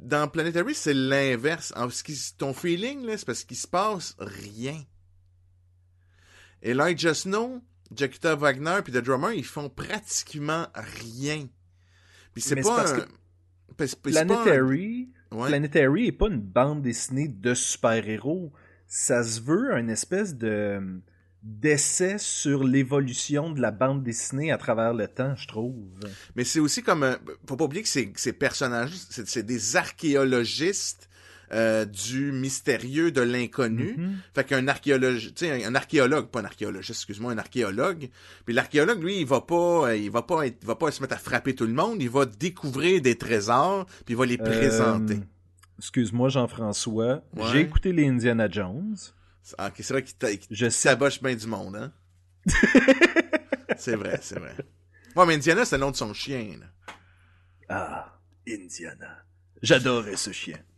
[0.00, 1.72] dans Planetary, c'est l'inverse.
[1.76, 4.82] En ce qui- ton feeling, là, c'est parce qu'il se passe rien.
[6.62, 7.62] Elijah Snow,
[7.94, 11.46] Jackita Wagner puis The Drummer, ils font pratiquement rien.
[12.34, 13.00] Puis c'est pas parce un...
[13.00, 13.08] que
[13.76, 15.48] pas un- Planetary, Ouais.
[15.48, 18.50] Planetary est pas une bande dessinée de super-héros.
[18.88, 20.80] Ça se veut un espèce de
[21.44, 25.76] d'essai sur l'évolution de la bande dessinée à travers le temps, je trouve.
[26.34, 27.04] Mais c'est aussi comme...
[27.04, 31.08] un- Faut pas oublier que ces, ces personnages, c'est c'est des archéologistes
[31.52, 33.94] euh, du mystérieux, de l'inconnu.
[33.96, 34.16] Mhm.
[34.34, 38.10] Fait qu'un archéologue, tu sais, un, un archéologue, pas un archéologiste, excuse-moi, un archéologue.
[38.44, 41.00] Puis l'archéologue, lui, il va pas, euh, il va pas, être- il va pas se
[41.00, 42.02] mettre à frapper tout le monde.
[42.02, 45.20] Il va découvrir des trésors, puis il va les présenter.
[45.78, 47.22] Excuse-moi, Jean-François.
[47.34, 47.44] Ouais.
[47.52, 48.96] J'ai écouté les Indiana Jones.
[49.56, 51.92] Ah, c'est vrai qu'il Je saboche bien du monde, hein?
[53.78, 54.54] c'est vrai, c'est vrai.
[55.16, 56.56] Ouais, mais Indiana, c'est le nom de son chien.
[56.60, 56.66] là.
[57.68, 59.24] Ah, Indiana.
[59.62, 60.58] J'adorais ce chien.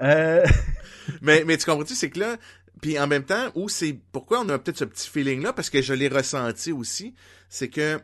[0.00, 0.44] Euh,
[1.22, 2.36] Mais, mais tu comprends-tu, c'est que là,
[2.80, 5.82] puis en même temps, où c'est pourquoi on a peut-être ce petit feeling-là, parce que
[5.82, 7.14] je l'ai ressenti aussi,
[7.50, 8.00] c'est que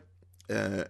[0.51, 0.83] euh,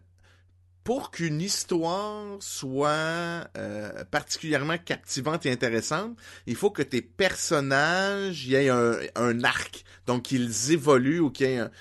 [0.83, 8.55] pour qu'une histoire soit euh, particulièrement captivante et intéressante, il faut que tes personnages y
[8.55, 11.71] aient un, arc, donc qu'ils évoluent ou qu'il y un...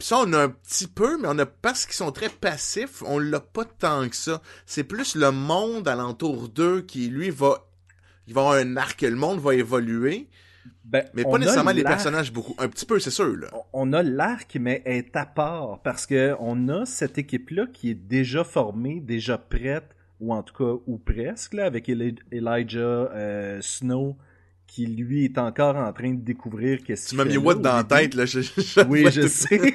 [0.00, 3.18] Ça, on a un petit peu, mais on a parce qu'ils sont très passifs, on
[3.18, 4.40] l'a pas tant que ça.
[4.64, 7.66] C'est plus le monde alentour d'eux qui, lui, va
[8.26, 10.28] il va avoir un arc, le monde va évoluer,
[10.84, 12.54] ben, mais on pas nécessairement les personnages beaucoup.
[12.58, 13.46] Un petit peu, c'est sûr, là.
[13.72, 17.94] On a l'arc, mais est à part parce que on a cette équipe-là qui est
[17.94, 23.58] déjà formée, déjà prête, ou en tout cas, ou presque, là, avec Eli- Elijah euh,
[23.62, 24.16] Snow,
[24.66, 27.84] qui lui est encore en train de découvrir qu'est-ce Tu m'as mis au dans la
[27.84, 28.24] tête, là.
[28.26, 29.60] Je, je- Oui, je sais.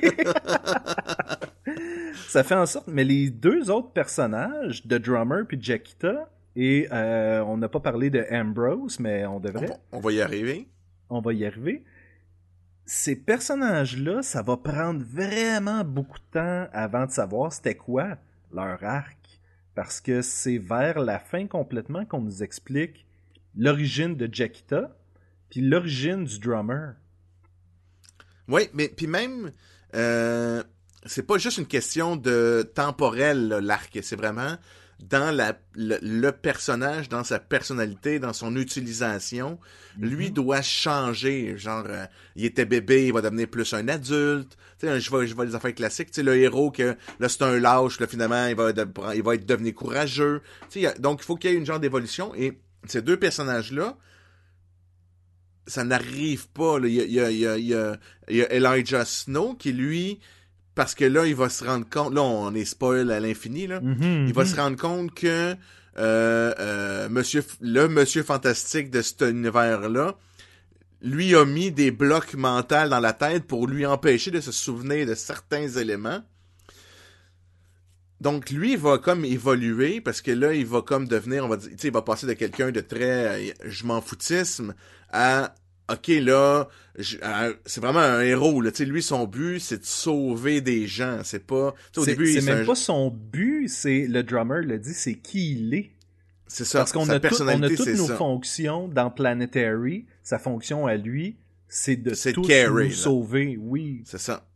[2.28, 7.42] Ça fait en sorte, mais les deux autres personnages, de Drummer puis Jackita, et euh,
[7.46, 9.68] on n'a pas parlé de Ambrose, mais on On devrait.
[9.68, 10.68] va, on va y arriver.
[11.10, 11.84] On va y arriver.
[12.86, 18.18] Ces personnages-là, ça va prendre vraiment beaucoup de temps avant de savoir c'était quoi
[18.52, 19.18] leur arc.
[19.74, 23.06] Parce que c'est vers la fin complètement qu'on nous explique
[23.58, 24.96] l'origine de Jackita,
[25.50, 26.96] puis l'origine du drummer.
[28.48, 29.52] Oui, mais puis même,
[29.96, 30.64] euh,
[31.06, 33.98] c'est pas juste une question de temporel, l'arc.
[34.02, 34.58] C'est vraiment
[35.00, 39.60] dans la, le, le personnage, dans sa personnalité, dans son utilisation.
[40.00, 41.58] Lui doit changer.
[41.58, 42.06] Genre, euh,
[42.36, 44.58] il était bébé, il va devenir plus un adulte.
[44.80, 46.12] Tu sais, je vois, je vois les affaires classiques.
[46.12, 49.24] Tu sais, le héros que là c'est un lâche, là finalement il va, de- il
[49.24, 50.42] va être devenu courageux.
[50.70, 52.34] Tu sais, donc il faut qu'il y ait une genre d'évolution.
[52.36, 53.98] Et ces deux personnages-là,
[55.68, 56.80] ça n'arrive pas.
[56.80, 56.88] là.
[56.88, 57.98] Il y il y a- il y a- il y a-
[58.30, 60.20] il y a Elijah Snow qui, lui,
[60.76, 63.80] parce que là, il va se rendre compte, là, on est spoil à l'infini, là.
[63.80, 64.50] Mhm, Il va mhm.
[64.50, 65.56] se rendre compte que
[65.98, 70.16] euh, euh, monsieur, le monsieur fantastique de cet univers-là,
[71.02, 75.06] lui a mis des blocs mentaux dans la tête pour lui empêcher de se souvenir
[75.08, 76.22] de certains éléments.
[78.22, 81.58] Donc lui il va comme évoluer parce que là il va comme devenir on va
[81.58, 84.74] dire tu sais il va passer de quelqu'un de très euh, je m'en foutisme
[85.12, 85.54] à
[85.92, 86.68] OK là
[87.22, 91.46] à- c'est vraiment un héros là lui son but c'est de sauver des gens c'est
[91.46, 94.80] pas au C'est début c'est c'est même un- pas son but, c'est le drummer le
[94.80, 95.92] dit, c'est qui il est.
[96.48, 100.06] c'est ça Parce qu'on a, tout- on a toutes nos ça fonctions dans Planetary.
[100.24, 102.14] Sa fonction à lui, c'est de
[102.90, 102.96] là.
[102.96, 103.58] sauver.
[103.60, 104.02] Oui.
[104.06, 104.48] C'est ça.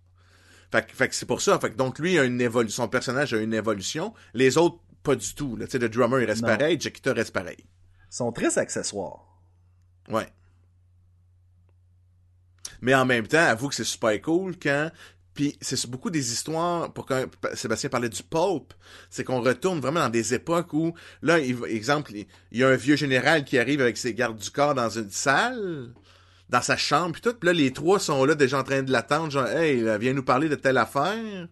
[0.71, 1.59] Fait, que- fait que c'est pour ça.
[1.59, 2.83] Fait que donc lui a une évolution.
[2.83, 4.13] Son personnage a une évolution.
[4.33, 5.55] Les autres, pas du tout.
[5.57, 5.65] Là.
[5.71, 6.47] Le drummer, il reste Non.
[6.47, 6.79] pareil.
[6.79, 7.57] Jackita reste pareil.
[7.59, 9.41] Ils sont très accessoires.
[10.09, 10.27] Ouais.
[12.81, 14.91] Mais en même temps, avoue que c'est super cool quand...
[15.35, 18.73] Puis c'est beaucoup des histoires, pour quand Sébastien parlait du pulp,
[19.09, 22.97] c'est qu'on retourne vraiment dans des époques où, là, exemple, il y a un vieux
[22.97, 25.93] général qui arrive avec ses gardes du corps dans une salle,
[26.49, 28.91] dans sa chambre, puis tout, puis là, les trois sont là déjà en train de
[28.91, 31.47] l'attendre, genre, hey, viens nous parler de telle affaire.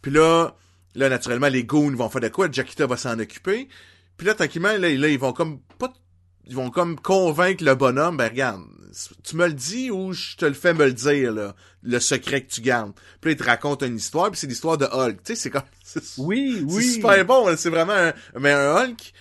[0.00, 0.56] Puis là,
[0.94, 3.68] là, naturellement, les goons vont faire de quoi, Jackita va s'en occuper.
[4.16, 5.92] Puis là, tranquillement, là, là, ils vont comme pas
[6.46, 8.62] ils vont comme convaincre le bonhomme, ben regarde,
[9.24, 12.42] tu me le dis ou je te le fais me le dire, là, le secret
[12.44, 12.92] que tu gardes.
[13.20, 15.22] Puis là, il te raconte une histoire, puis c'est l'histoire de Hulk.
[15.22, 15.62] Tu sais, c'est comme...
[15.82, 16.92] C'est Oui, c'est oui.
[16.94, 18.12] super bon, c'est vraiment un...
[18.38, 19.12] Mais un Hulk,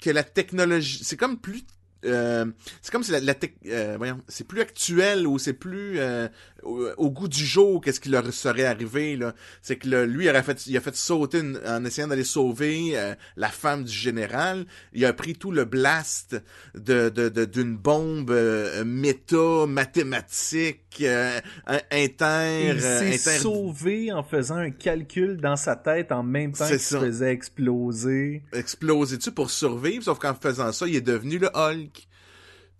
[0.00, 1.02] que la technologie...
[1.02, 1.64] C'est comme plus...
[2.04, 2.46] euh,
[2.82, 3.34] c'est comme si la, la
[3.66, 6.28] euh, voyons, c'est plus actuel ou c'est plus euh,
[6.62, 9.34] au, au goût du jour qu'est-ce qui leur serait arrivé là.
[9.62, 12.24] C'est que le- lui il aurait fait, il a fait sauter une- en essayant d'aller
[12.24, 14.66] sauver euh, la femme du général.
[14.92, 16.36] Il a pris tout le blast
[16.74, 22.70] de de- de- d'une bombe euh, méta mathématique euh, in- inter.
[22.74, 26.78] Il s'est inter- sauvé en faisant un calcul dans sa tête en même temps qu'il
[26.80, 28.42] se faisait exploser.
[28.52, 31.89] explosé dessus pour survivre, sauf qu'en faisant ça, il est devenu le Hulk.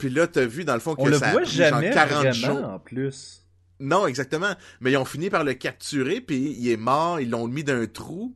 [0.01, 1.69] Puis là, t'as vu, dans le fond, que On le ça a voit pris genre
[1.69, 2.65] jamais 40 vraiment jours.
[2.71, 3.47] en plus.
[3.79, 4.55] Non, exactement.
[4.81, 7.75] Mais ils ont fini par le capturer, puis il est mort, ils l'ont mis dans
[7.75, 8.35] un trou,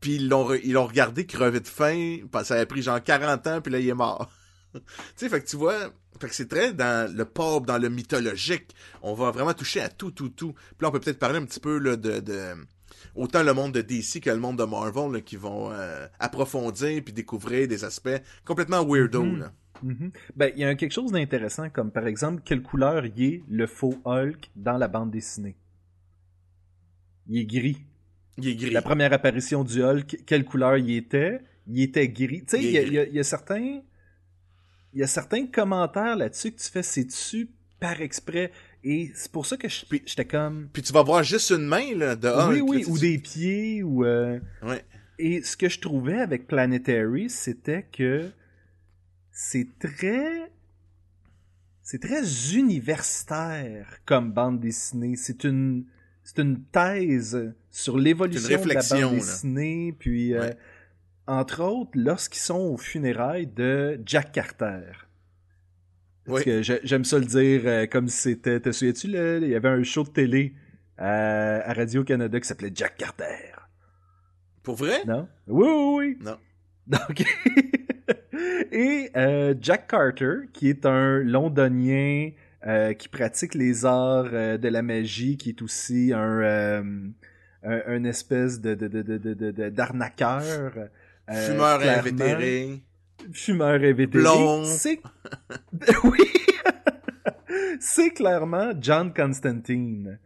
[0.00, 2.82] puis ils l'ont, re- ils l'ont regardé crever de faim, parce que ça a pris
[2.82, 4.30] genre 40 ans, puis là, il est mort.
[4.74, 4.80] tu
[5.16, 8.74] sais, fait que tu vois, fait que c'est très dans le pop, dans le mythologique.
[9.02, 10.52] On va vraiment toucher à tout, tout, tout.
[10.52, 12.54] Puis là, on peut peut-être parler un petit peu là, de, de
[13.14, 17.02] autant le monde de DC que le monde de Marvel là, qui vont euh, approfondir
[17.02, 19.22] puis découvrir des aspects complètement weirdo.
[19.22, 19.40] Mhm.
[19.40, 19.52] là.
[19.82, 20.10] Mhm.
[20.36, 23.66] Ben, il y a quelque chose d'intéressant, comme par exemple, quelle couleur y est le
[23.66, 25.56] faux Hulk dans la bande dessinée?
[27.28, 27.78] Il est gris.
[28.38, 28.70] Il est gris.
[28.70, 31.40] La première apparition du Hulk, quelle couleur il était?
[31.66, 32.44] Il était gris.
[32.46, 33.80] Tu sais, Il y a- il y, y certains.
[34.94, 38.50] Il y a certains commentaires là-dessus que tu fais, c'est dessus par exprès?
[38.82, 40.68] Et c'est pour ça que j'étais comme.
[40.72, 42.50] Puis tu vas voir juste une main là, de Hulk.
[42.52, 44.04] oui, oui, là, ou des pieds, ou.
[44.04, 44.82] euh, Ouais.
[45.18, 48.30] Et ce que je trouvais avec Planetary, c'était que
[49.40, 50.50] c'est très.
[51.82, 52.22] C'est très
[52.54, 55.14] universitaire comme bande dessinée.
[55.14, 55.84] C'est une.
[56.24, 59.18] C'est une thèse sur l'évolution de la bande là.
[59.18, 59.94] dessinée.
[59.98, 60.50] Puis, euh,
[61.28, 64.82] entre autres, lorsqu'ils sont aux funérailles de Jack Carter.
[66.26, 66.44] Parce Oui.
[66.44, 68.60] que j'ai- j'aime ça le dire euh, comme si c'était.
[68.60, 70.52] Te souviens-tu, là, il y avait un show de télé
[71.00, 73.52] euh, à Radio-Canada qui s'appelait Jack Carter.
[74.64, 75.04] Pour vrai?
[75.06, 75.28] Non?
[75.46, 76.18] Oui, oui, oui.
[76.20, 76.36] Non.
[76.88, 77.24] Donc,
[78.72, 82.30] et euh, Jack Carter, qui est un londonien
[82.66, 86.82] euh, qui pratique les arts euh, de la magie, qui est aussi un,
[87.62, 88.74] un, un espèce de,
[89.70, 90.72] d'arnaqueur.
[91.30, 92.82] Fumeur invétéré.
[93.32, 94.06] Fumeur invétéré.
[94.22, 94.64] Blond.
[94.64, 95.00] C'est...
[96.04, 96.18] oui!
[97.80, 100.18] C'est clairement John Constantine.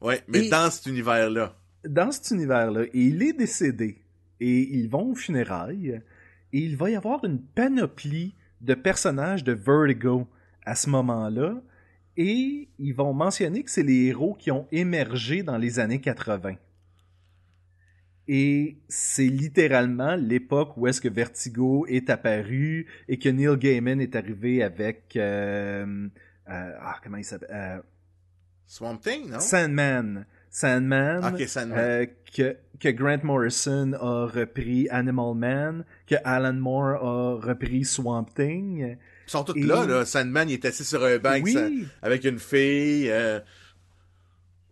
[0.00, 1.54] Ouais, mais Et- dans cet univers-là.
[1.86, 4.02] dans cet univers-là, et il est décédé,
[4.40, 6.00] et ils vont aux funérailles,
[6.56, 10.26] et il va y avoir une panoplie de personnages de Vertigo
[10.64, 11.60] à ce moment-là,
[12.16, 16.54] et ils vont mentionner que c'est les héros qui ont émergé dans les années 80.
[18.26, 24.16] Et c'est littéralement l'époque où est-ce que Vertigo est apparu et que Neil Gaiman est
[24.16, 25.14] arrivé avec...
[25.16, 26.08] euh,
[26.48, 27.50] euh, ah, comment il s'appelle?
[27.52, 27.82] Euh,
[28.66, 29.40] Swamp Thing, non?
[29.40, 30.24] Sandman.
[30.56, 31.20] Sandman.
[31.76, 38.24] Euh, que, que Grant Morrison a repris Animal Man, que Alan Moore a repris Swamp
[38.34, 38.96] Thing.
[39.26, 40.06] Ils sont tous et- là, là.
[40.06, 43.10] Sandman, il est assis sur un banc oui, avec une fille.
[43.10, 43.38] euh,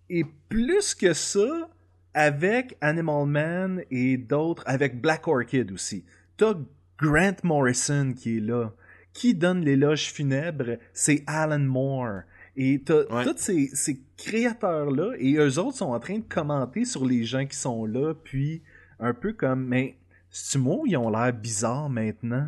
[0.09, 1.69] et plus que ça,
[2.15, 6.03] avec Animal Man et d'autres, avec Black Orchid aussi.
[6.39, 6.55] T'as
[6.99, 8.73] Grant Morrison qui est là.
[9.13, 10.79] Qui donne l'éloge funèbre?
[10.95, 12.23] C'est Alan Moore.
[12.57, 13.25] Et t'as Ouais.
[13.25, 17.47] tous ces, ces créateurs-là, et eux autres sont en train de commenter sur les gens
[17.47, 18.63] qui sont là, puis
[19.01, 19.97] un peu comme, mais
[20.31, 22.47] c'est-tu moi ils ont l'air bizarres maintenant?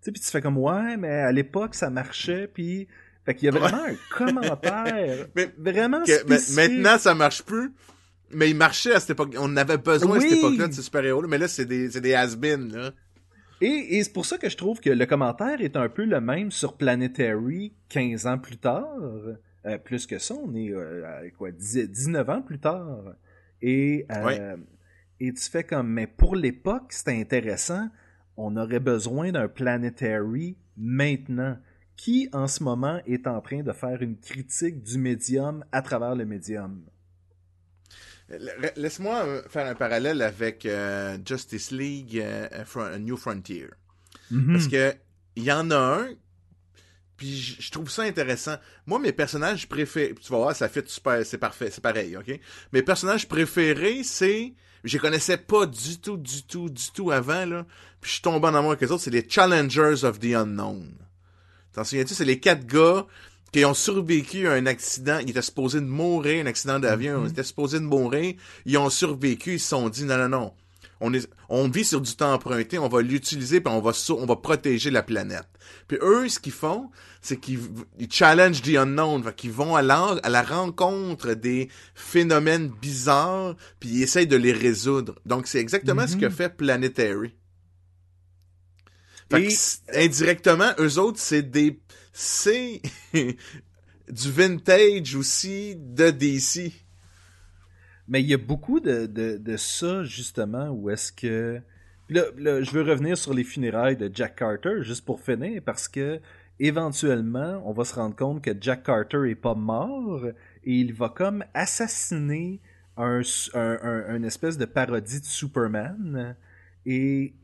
[0.00, 2.86] Tu sais, puis tu fais comme, ouais, mais à l'époque, ça marchait, puis...
[3.24, 6.56] Fait qu'il y a vraiment un commentaire Mais- vraiment que- ma- spécifique.
[6.78, 7.72] maintenant, ça marche plus.
[8.30, 9.34] Mais il marchait à cette époque.
[9.38, 11.26] On avait besoin à cette époque-là de ces super-héros-là.
[11.28, 12.92] Mais là, c'est des, c'est des has-been, là.
[13.60, 16.20] Et, et c'est pour ça que je trouve que le commentaire est un peu le
[16.20, 18.86] même sur Planetary 15 ans plus tard.
[19.66, 23.14] Euh, plus que ça, on est euh, à quoi, 10 19 ans plus tard.
[23.62, 24.56] Et, euh,
[25.18, 27.88] et tu fais comme, mais pour l'époque, c'était intéressant.
[28.36, 31.56] On aurait besoin d'un Planetary maintenant.
[31.96, 36.14] Qui, en ce moment, est en train de faire une critique du médium à travers
[36.14, 36.84] le médium?
[38.28, 43.68] La- Laisse-moi euh, faire un parallèle avec euh, Justice League euh, Fron- New Frontier.
[44.52, 44.94] Parce que
[45.36, 46.08] il y en a un,
[47.16, 48.56] puis je trouve ça intéressant.
[48.86, 52.40] Moi, mes personnages préférés, tu vas voir, ça fait super, c'est parfait, c'est pareil, ok?
[52.72, 57.44] Mes personnages préférés, c'est, je les connaissais pas du tout, du tout, du tout avant,
[57.46, 57.66] là.
[58.00, 60.92] Puis je suis tombé en amour avec eux autres, c'est les Challengers of the Unknown.
[61.72, 62.14] T'en souviens-tu?
[62.14, 63.06] C'est les quatre gars
[63.56, 65.18] qui ont survécu à un accident.
[65.22, 67.24] Ils étaient supposés de mourir, un accident d'avion.
[67.24, 68.34] Ils étaient supposés de mourir.
[68.66, 69.54] Ils ont survécu.
[69.54, 70.52] Ils se sont dit, non, non, non.
[71.00, 72.78] On, est, on vit sur du temps emprunté.
[72.78, 75.46] On va l'utiliser puis on va, on va protéger la planète.
[75.88, 76.90] Puis eux, ce qu'ils font,
[77.22, 77.60] c'est qu'ils
[77.98, 79.22] ils challenge the unknown.
[79.22, 84.36] Fait qu'ils vont à la, à la rencontre des phénomènes bizarres puis ils essayent de
[84.36, 85.14] les résoudre.
[85.24, 87.34] Donc, c'est exactement ce que fait Planetary.
[89.30, 91.80] Fait Et- que c- indirectement, eux autres, c'est des...
[92.18, 92.80] C'est
[93.12, 96.72] du vintage aussi de DC.
[98.08, 101.60] Mais il y a beaucoup de, de, de ça, justement, où est-ce que...
[102.08, 105.88] Là, là, je veux revenir sur les funérailles de Jack Carter, juste pour finir, parce
[105.88, 106.20] que
[106.58, 111.10] éventuellement, on va se rendre compte que Jack Carter est pas mort, et il va
[111.10, 112.60] comme assassiner
[112.96, 113.20] un,
[113.52, 116.34] un, un- une espèce de parodie de Superman,
[116.86, 117.34] et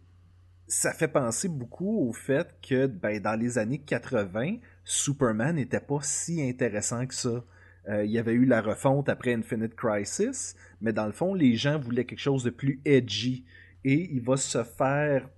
[0.73, 5.99] ça fait penser beaucoup au fait que ben, dans les années 80, Superman n'était pas
[6.01, 7.45] si intéressant que ça.
[7.91, 11.57] Euh, il y avait eu la refonte après Infinite Crisis, mais dans le fond, les
[11.57, 13.45] gens voulaient quelque chose de plus edgy.
[13.85, 15.29] Et il va se faire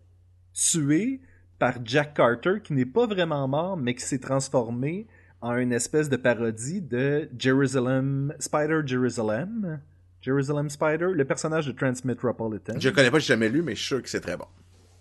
[0.52, 1.20] tuer
[1.58, 5.08] par Jack Carter, qui n'est pas vraiment mort, mais qui s'est transformé
[5.40, 9.80] en une espèce de parodie de Jerusalem, Spider Jerusalem.
[10.20, 12.74] Jerusalem Spider, le personnage de Transmetropolitan.
[12.78, 14.46] Je connais pas, j'ai jamais lu, mais je suis sûr que c'est très bon.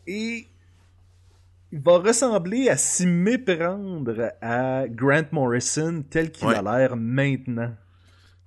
[0.08, 0.48] Et
[1.72, 6.56] il va ressembler à s'y méprendre à Grant Morrison tel qu'il Ouais.
[6.56, 7.74] a l'air maintenant.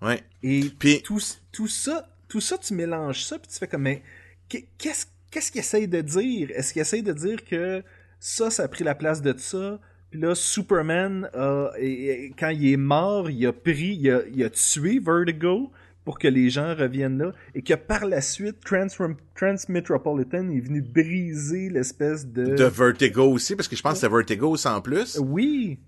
[0.03, 0.23] Ouais.
[0.42, 1.21] Et Puis- tout,
[1.53, 4.03] tout ça, tout ça, tu mélanges ça, puis tu fais comme, mais
[4.49, 6.51] qu'est- qu'est-ce qu'est-ce qu'il essaye de dire?
[6.55, 7.83] Est-ce qu'il essaye de dire que
[8.21, 9.79] ça, ça a pris la place de ça?
[10.11, 14.21] Puis là, Superman, a- et- et quand il est mort, il a pris, il a,
[14.33, 15.71] il a tué Vertigo
[16.07, 18.87] pour que les gens reviennent là, et que par la suite, Trans-
[19.35, 22.45] Transmetropolitan est venu briser l'espèce de...
[22.55, 25.19] De Vertigo aussi, parce que je pense que c'est Vertigo sans plus.
[25.21, 25.79] Oui,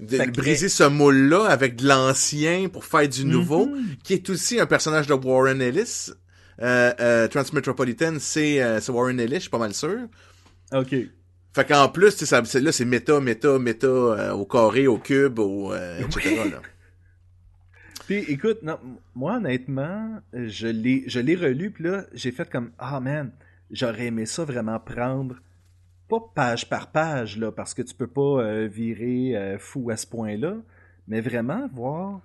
[0.00, 3.84] De, Fait que- briser ce moule-là avec de l'ancien pour faire du nouveau, Mhm.
[4.02, 6.10] qui est aussi un personnage de Warren Ellis.
[6.60, 9.98] Euh, euh, Transmetropolitan, c'est euh, c'est Warren Ellis, je suis pas mal sûr.
[10.72, 10.94] ok.
[11.54, 15.38] Fait qu'en plus, ça- c'est- là, c'est méta, méta, méta, euh, au carré, au cube,
[15.38, 16.34] au, euh, etc.
[16.50, 16.60] là.
[18.06, 18.78] Puis écoute, non,
[19.14, 23.32] moi honnêtement, je l'ai je l'ai relu puis là, j'ai fait comme ah man,
[23.70, 25.36] j'aurais aimé ça vraiment prendre
[26.08, 29.96] pas page par page là parce que tu peux pas euh, virer euh, fou à
[29.96, 30.56] ce point-là,
[31.08, 32.20] mais vraiment voir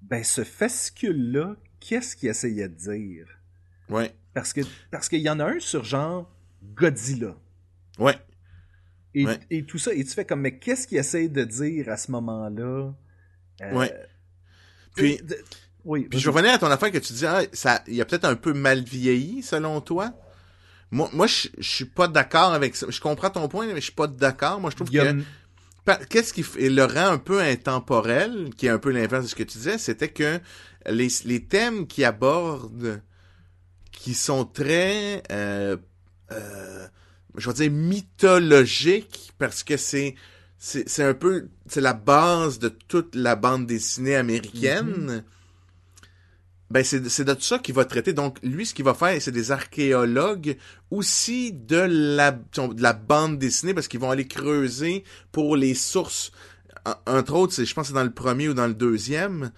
[0.00, 3.26] ben ce fascicule là, qu'est-ce qu'il essayait de dire?
[3.90, 4.14] Ouais.
[4.32, 6.34] Parce que parce qu'il y en a un sur genre
[6.74, 7.36] Godzilla.
[7.98, 8.16] Ouais.
[9.14, 9.38] Et, Ouais.
[9.50, 12.10] et tout ça, et tu fais comme, mais qu'est-ce qu'il essaye de dire à ce
[12.12, 12.94] moment-là?
[13.60, 13.92] Euh, Ouais.
[14.94, 15.38] Puis, de-
[15.84, 18.24] oui, Puis je revenais à ton affaire que tu dis, ah, ça, il a peut-être
[18.24, 20.12] un peu mal vieilli, selon toi.
[20.90, 22.86] Moi, moi je, je suis pas d'accord avec ça.
[22.88, 24.60] Je comprends ton point, mais je suis pas d'accord.
[24.60, 28.78] Moi, je trouve a que Qu'est-ce qui le rend un peu intemporel, qui est un
[28.78, 30.38] peu l'inverse de ce que tu disais, c'était que
[30.86, 33.02] les, les thèmes qu'il aborde,
[33.90, 35.76] qui sont très, euh,
[36.30, 36.86] euh,
[37.36, 40.14] je vais dire mythologiques, parce que c'est
[40.64, 45.24] c'est c'est un peu c'est la base de toute la bande dessinée américaine.
[46.70, 48.12] Ben c'est c'est de ça qu'il va traiter.
[48.12, 50.56] Donc lui, ce qu'il va faire, c'est des archéologues
[50.92, 51.76] aussi de
[52.16, 56.30] la de la bande dessinée parce qu'ils vont aller creuser pour les sources.
[56.86, 59.50] En- Entre autres, c'est- je pense que c'est dans le premier ou dans le deuxième.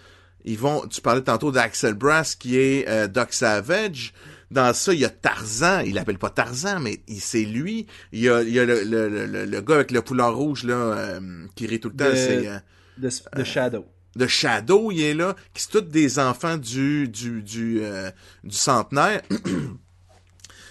[0.46, 0.86] Ils vont.
[0.88, 4.14] Tu parlais tantôt d'Axel Brass qui est euh, Doc Savage.
[4.50, 5.80] Dans ça, il y a Tarzan.
[5.80, 7.87] Il l'appelle pas Tarzan, mais c'est lui.
[8.12, 10.64] Il y a, il y a le, le, le, le gars avec le foulard rouge
[10.64, 12.04] là euh, qui rit tout le temps.
[12.14, 12.59] C'est euh,
[12.98, 13.85] de, de Shadow.
[14.16, 18.11] de Shadow, il est là, qui sont tous des enfants du du du, euh,
[18.44, 19.22] du centenaire.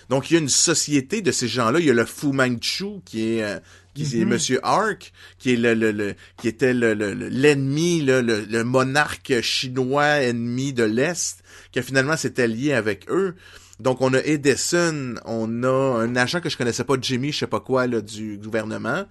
[0.09, 1.79] Donc il y a une société de ces gens-là.
[1.79, 3.59] Il y a le Fu Manchu qui est euh,
[3.95, 8.01] qui est Monsieur Ark, qui est le, le, le- qui était le le- le- l'ennemi,
[8.01, 13.35] le, le, le monarque chinois ennemi de l'Est, qui a finalement s'est allié avec eux.
[13.83, 15.67] Donc on a Edison, on a
[16.01, 19.03] un agent que je connaissais pas, Jimmy, je sais pas quoi, là, du gouvernement.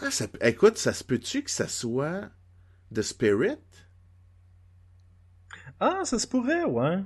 [0.00, 2.22] Ah, ça, écoute, ça se peut-tu que ça soit
[2.94, 3.58] The Spirit?
[5.78, 6.96] Ah, ça se pourrait, ouais.
[6.98, 7.04] Tu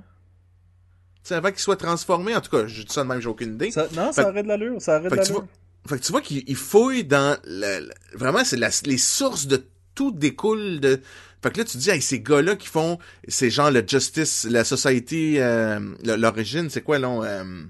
[1.23, 3.55] sais, avant qu'il soit transformé, en tout cas, je dis ça de même, j'ai aucune
[3.55, 3.71] idée.
[3.71, 5.33] Ça, non, Fait- ça aurait de l'allure, ça aurait de l'allure.
[5.35, 5.47] vois,
[5.87, 9.65] fait que tu vois qu'il il fouille dans le, le- vraiment c'est les sources de
[9.95, 11.01] tout découle de
[11.43, 14.63] fait que là tu dis hey, ces gars-là qui font c'est genre le Justice la
[14.63, 17.63] Society euh, l'origine c'est quoi là euh,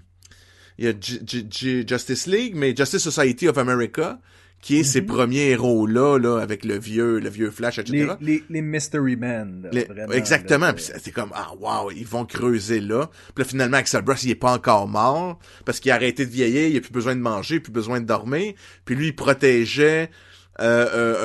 [0.77, 4.19] il y a J- J- Justice League mais Justice Society of America
[4.61, 8.43] qui est ces premiers héros là avec le vieux le vieux Flash etc Les, les,
[8.49, 9.61] les Mystery Men.
[9.63, 10.67] là, les- vraiment, exactement.
[10.67, 13.09] là, Puis c'est comme, ah, wow, ils vont creuser là.
[13.33, 16.31] Puis là, finalement, Axel Brass, il est pas encore mort parce qu'il a arrêté de
[16.31, 18.53] vieillir, il a plus besoin de manger, plus besoin de dormir.
[18.85, 20.11] Puis lui, il protégeait
[20.59, 21.15] euh, euh,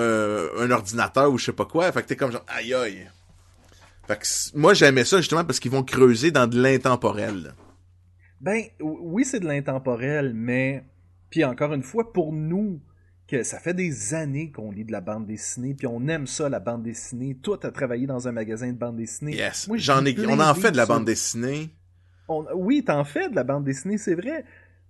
[0.58, 1.90] euh, un ordinateur ou je sais pas quoi.
[1.92, 3.08] Fait que t'es comme genre, aïe aïe.
[4.06, 7.54] Fait que moi, j'aimais ça justement parce qu'ils vont creuser dans de l'intemporel.
[8.40, 10.84] Ben, oui, c'est de l'intemporel, mais...
[11.30, 12.80] Puis encore une fois, pour nous,
[13.26, 16.48] que ça fait des années qu'on lit de la bande dessinée, puis on aime ça,
[16.48, 17.36] la bande dessinée.
[17.42, 19.34] Toi, t'as travaillé dans un magasin de bande dessinée.
[19.34, 19.68] Yes.
[19.74, 21.70] J'en ai, on en fait de la bande dessinée.
[22.28, 24.44] On- oui, t'en fais de la bande dessinée, c'est vrai.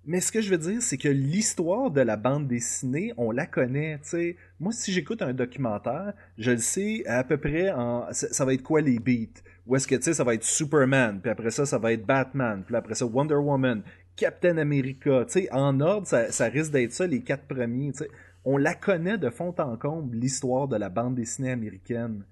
[0.08, 3.44] Mais ce que je veux dire, c'est que l'histoire de la bande dessinée, on la
[3.44, 3.98] connaît.
[4.02, 4.36] sais.
[4.60, 8.06] Moi, si j'écoute un documentaire, je le sais à peu près en.
[8.12, 9.42] Ça, va être quoi les beats?
[9.66, 12.06] Ou est-ce que tu sais, ça va être Superman, puis après ça, ça va être
[12.06, 13.82] Batman, puis après ça, Wonder Woman,
[14.14, 15.24] Captain America.
[15.28, 17.92] Tu en ordre, ça, risque d'être ça les quatre premiers.
[17.92, 18.08] sais.
[18.44, 22.22] On la connaît de fond en comble, l'histoire de la bande dessinée américaine.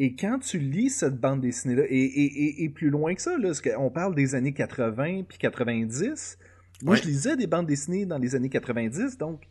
[0.00, 3.38] Et quand tu lis cette bande dessinée-là, et, et, et, et plus loin que ça,
[3.38, 6.38] là, parce qu'on parle des années 80 puis 90,
[6.82, 7.00] moi, Ouais.
[7.02, 9.48] je lisais des bandes dessinées dans les années 90, donc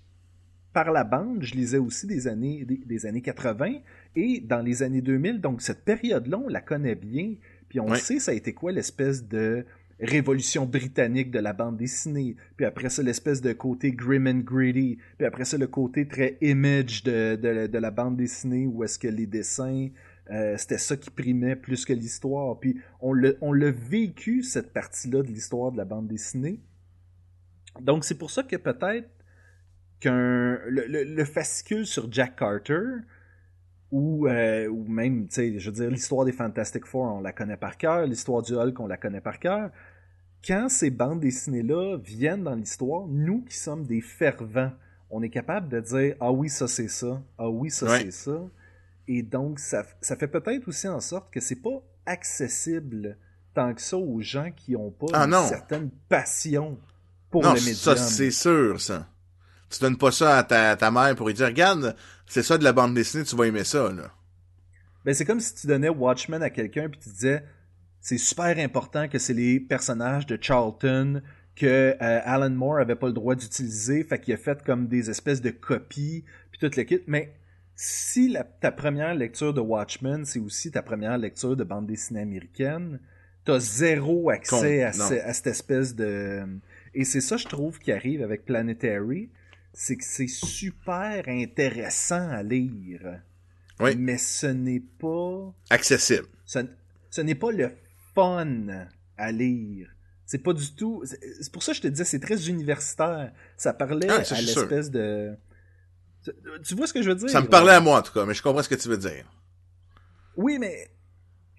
[0.74, 3.80] par la bande, je lisais aussi des années, des, des années 80
[4.16, 5.42] et dans les années 2000.
[5.42, 7.36] Donc cette période-là, on la connaît bien.
[7.68, 7.98] Puis on Ouais.
[7.98, 9.66] sait ça a été quoi l'espèce de
[10.00, 12.36] révolution britannique de la bande dessinée.
[12.56, 15.00] Puis après ça, l'espèce de côté grim and gritty.
[15.18, 19.00] Puis après ça, le côté très image de, de, de la bande dessinée où est-ce
[19.00, 19.88] que les dessins,
[20.30, 22.60] euh, c'était ça qui primait plus que l'histoire.
[22.60, 26.60] Puis on l'a on l'a vécu, cette partie-là de l'histoire de la bande dessinée.
[27.82, 29.10] Donc c'est pour ça que peut-être
[30.00, 32.82] qu'un le, le- le fascicule sur Jack Carter
[33.92, 37.32] ou, euh, ou même, tu sais, je veux dire, l'histoire des Fantastic Four, on la
[37.32, 39.72] connaît par cœur, l'histoire du Hulk, on la connaît par cœur.
[40.46, 44.72] Quand ces bandes dessinées-là viennent dans l'histoire, nous qui sommes des fervents,
[45.10, 48.00] on est capable de dire Ah oui, ça c'est ça, ah oui, ça Ouais.
[48.04, 48.42] c'est ça.
[49.08, 53.18] Et donc, ça, ça fait peut-être aussi en sorte que c'est pas accessible
[53.54, 55.48] tant que ça aux gens qui ont pas Ah une non.
[55.48, 56.78] certaine passion
[57.30, 57.76] pour non, le médium.
[57.76, 59.08] ça, c'est sûr, ça.
[59.70, 62.64] Tu donnes pas ça à ta, ta mère pour lui dire, regarde, c'est ça de
[62.64, 64.12] la bande dessinée, tu vas aimer ça, là.
[65.06, 67.44] Ben, c'est comme si tu donnais Watchmen à quelqu'un puis tu disais
[68.02, 71.22] c'est super important que c'est les personnages de Charlton
[71.56, 75.10] que euh, Alan Moore avait pas le droit d'utiliser, fait qu'il a fait comme des
[75.10, 77.00] espèces de copies puis tout le kit.
[77.08, 77.34] Mais
[77.76, 82.22] si la- ta première lecture de Watchmen, c'est aussi ta première lecture de bande dessinée
[82.22, 83.00] américaine,
[83.46, 85.08] t'as zéro accès Con- à, non.
[85.10, 86.44] ce- à cette espèce de...
[86.94, 89.30] Et c'est ça, je trouve, qui arrive avec Planetary,
[89.74, 93.22] c'est que c'est super intéressant à lire.
[93.80, 93.96] Oui.
[93.96, 95.54] Mais ce n'est pas...
[95.70, 96.28] Accessible.
[96.46, 96.60] Ce,
[97.12, 97.72] ce n'est pas le
[98.16, 99.90] fun à lire.
[100.26, 101.04] C'est pas du tout...
[101.40, 103.32] C'est pour ça que je te disais, c'est très universitaire.
[103.56, 105.36] Ça parlait Ah, ça, à l'espèce de...
[106.64, 107.30] Tu- vois ce que je veux dire?
[107.30, 108.98] Ça me parlait à moi, en tout cas, mais je comprends ce que tu veux
[108.98, 109.32] dire.
[110.36, 110.90] Oui, mais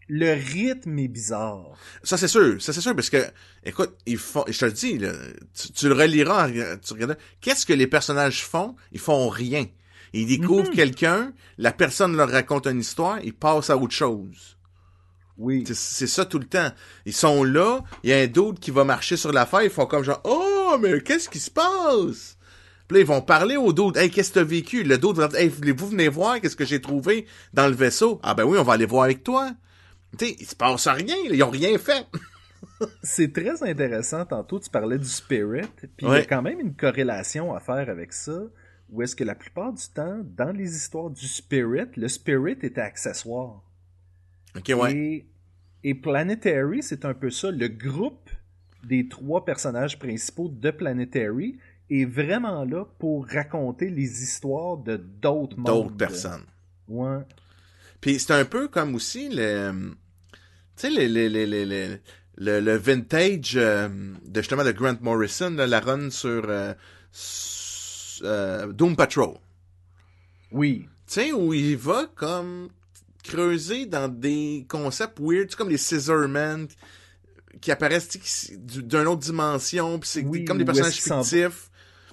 [0.09, 1.77] le rythme est bizarre.
[2.03, 2.61] Ça, c'est sûr.
[2.63, 3.23] Ça, c'est sûr, parce que,
[3.65, 5.13] écoute, ils font, je te le dis, là,
[5.55, 8.75] tu, tu le reliras, tu regardes, qu'est-ce que les personnages font?
[8.93, 9.67] Ils font rien.
[10.15, 10.75] Ils découvrent Mhm.
[10.75, 14.57] quelqu'un, la personne leur raconte une histoire, ils passent à autre chose.
[15.37, 15.65] Oui.
[15.73, 16.71] C'est- ça tout le temps.
[17.07, 19.87] Ils sont là, il y a un d'autre qui va marcher sur l'affaire, ils font
[19.87, 22.37] comme genre, oh, mais qu'est-ce qui se passe?
[22.89, 24.01] Puis là, ils vont parler au d'autre.
[24.01, 24.83] Hey, qu'est-ce que t'as vécu?
[24.83, 28.19] Le d'autre va dire, hey, voulez-vous venir voir qu'est-ce que j'ai trouvé dans le vaisseau?
[28.23, 29.53] Ah ben oui, on va aller voir avec toi.
[30.17, 32.07] Tu sais, il se passe rien, là, ils ont rien fait.
[33.03, 34.25] C'est très intéressant.
[34.25, 35.67] Tantôt, tu parlais du spirit.
[35.77, 38.41] Puis il y a quand même une corrélation à faire avec ça.
[38.91, 42.81] Où est-ce que la plupart du temps, dans les histoires du spirit, le spirit était
[42.81, 43.63] accessoire.
[44.57, 44.95] Ok, ouais.
[44.95, 45.27] Et,
[45.85, 47.51] et Planetary, c'est un peu ça.
[47.51, 48.31] Le groupe
[48.85, 51.59] des trois personnages principaux de Planetary
[51.91, 55.57] est vraiment là pour raconter les histoires de d'autres.
[55.57, 56.45] D'autres personnes.
[56.89, 57.21] Ouais.
[58.01, 59.93] Puis c'est un peu comme aussi le,
[60.77, 61.99] tu sais, le, le, le,
[62.37, 63.89] le, le, vintage euh,
[64.25, 66.73] de justement de Grant Morrison, là, la run sur euh,
[68.23, 69.35] euh, Doom Patrol.
[70.53, 70.87] Oui.
[71.07, 72.69] Tu sais, où il va comme
[73.25, 76.69] creuser dans des concepts weird, tu sais, comme les Scissormen
[77.61, 81.68] qui apparaissent d'une autre dimension, puis c'est Oui, comme des personnages fictifs.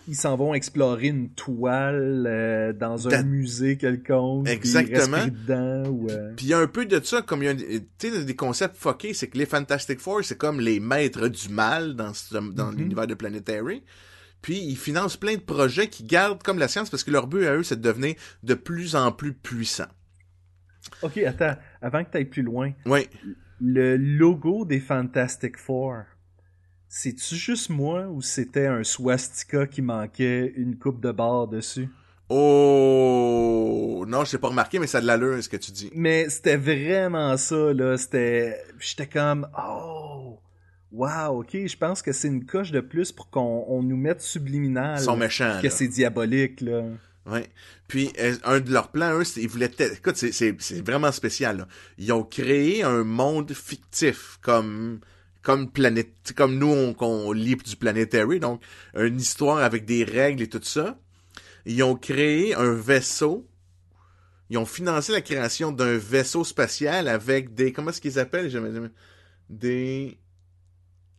[0.08, 4.48] Ils s'en vont explorer une toile euh, dans un musée quelconque.
[4.48, 5.18] Exactement.
[5.50, 8.76] euh, Puis il y a un peu de ça, comme il y a des concepts
[8.78, 12.72] fuckés, c'est que les Fantastic Four, c'est comme les maîtres du mal dans, ce- dans
[12.72, 12.78] Mhm.
[12.78, 13.84] l'univers de Planetary.
[14.44, 17.48] Puis ils financent plein de projets qui gardent comme la science parce que leur but
[17.48, 19.86] à eux, c'est de devenir de plus en plus puissants.
[21.02, 21.56] Ok, attends.
[21.82, 23.08] Avant que tu ailles plus loin, Oui.
[23.60, 26.04] le logo des Fantastic Four,
[26.90, 31.90] c'est-tu juste moi ou c'était un swastika qui manquait une coupe de barre dessus?
[32.30, 35.90] Oh non, je l'ai pas remarqué, mais ça a de l'allure ce que tu dis.
[35.94, 37.98] Mais c'était vraiment ça, là.
[37.98, 38.60] C'était.
[38.80, 39.48] J'étais comme.
[39.58, 40.40] Oh!
[40.92, 44.22] Wow, ok, je pense que c'est une coche de plus pour qu'on on nous mette
[44.22, 45.60] subliminal Ils sont méchants.
[45.62, 46.84] que c'est diabolique, là.
[47.26, 47.48] Ouais.
[47.90, 49.68] Puis euh, un de leurs plans, eux, c'est- ils voulaient.
[49.68, 51.58] te- Écoute, c'est vraiment spécial.
[51.58, 51.68] là.
[51.98, 55.00] Ils ont créé un monde fictif comme
[55.46, 58.62] comme planète, comme nous on, qu'on lit du Planetary, donc
[58.98, 61.00] une histoire avec des règles et tout ça.
[61.68, 63.48] Ils ont créé un vaisseau.
[64.50, 68.52] Ils ont financé la création d'un vaisseau spatial avec des comment est-ce qu'ils appellent?
[69.50, 70.20] Des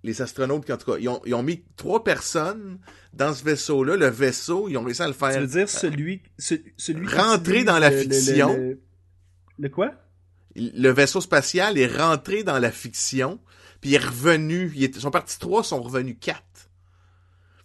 [0.03, 2.79] les astronautes, en tout cas, ils ont, ils ont mis trois personnes
[3.13, 3.97] dans ce vaisseau-là.
[3.97, 5.33] Le vaisseau, ils ont réussi à le faire.
[5.33, 8.57] Tu veux dire celui, ce- celui qui Rentrer dans la le- le- le- fiction.
[8.57, 8.81] Le,
[9.59, 9.93] le quoi?
[10.55, 13.41] Le vaisseau spatial est rentré dans la fiction,
[13.87, 14.73] puis il est revenu.
[14.75, 16.43] Ils sont partis trois, sont revenus quatre.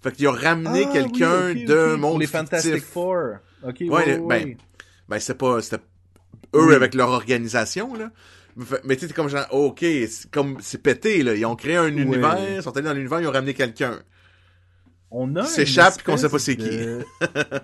[0.02, 2.40] Fait qu'ils ont ramené Ah, quelqu'un oui, ok, d'un monde pour les fictif.
[2.50, 3.38] Fantastic Four.
[3.64, 4.58] Ok, ouais, Ouais, ouais, ben, ouais.
[5.10, 5.84] Ben, c'est pas, c'était
[6.56, 6.76] eux Oui.
[6.76, 8.12] avec leur organisation, là.
[8.84, 11.34] Mais tu sais, t'es comme genre, oh, ok, c'est comme, c'est pété, là.
[11.36, 12.02] Ils ont créé un Ouais.
[12.02, 14.00] univers, ils sont allés dans l'univers, ils ont ramené quelqu'un.
[15.10, 16.70] On a s'échappe puis qu'on sait pas c'est qui.
[16.70, 17.04] de,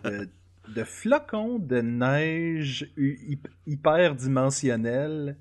[0.03, 0.29] de,
[0.75, 3.39] de flocon de neige hu- hy-
[3.71, 5.37] hyper dimensionnel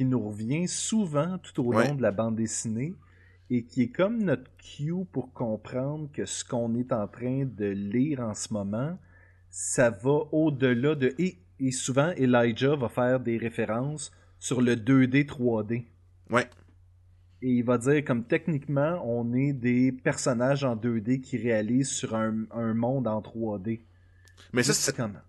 [0.00, 1.92] qui nous revient souvent tout au long Ouais.
[1.94, 2.94] de la bande dessinée
[3.50, 7.66] et qui est comme notre cue pour comprendre que ce qu'on est en train de
[7.66, 8.98] lire en ce moment,
[9.50, 11.14] ça va au-delà de...
[11.18, 15.84] Et, et souvent, Elijah va faire des références sur le 2D, 3D.
[16.30, 16.48] Ouais.
[17.42, 22.14] Et il va dire comme techniquement, on est des personnages en 2D qui réalisent sur
[22.14, 23.80] un, un monde en 3D.
[24.54, 25.20] Mais ça, c'est, comme...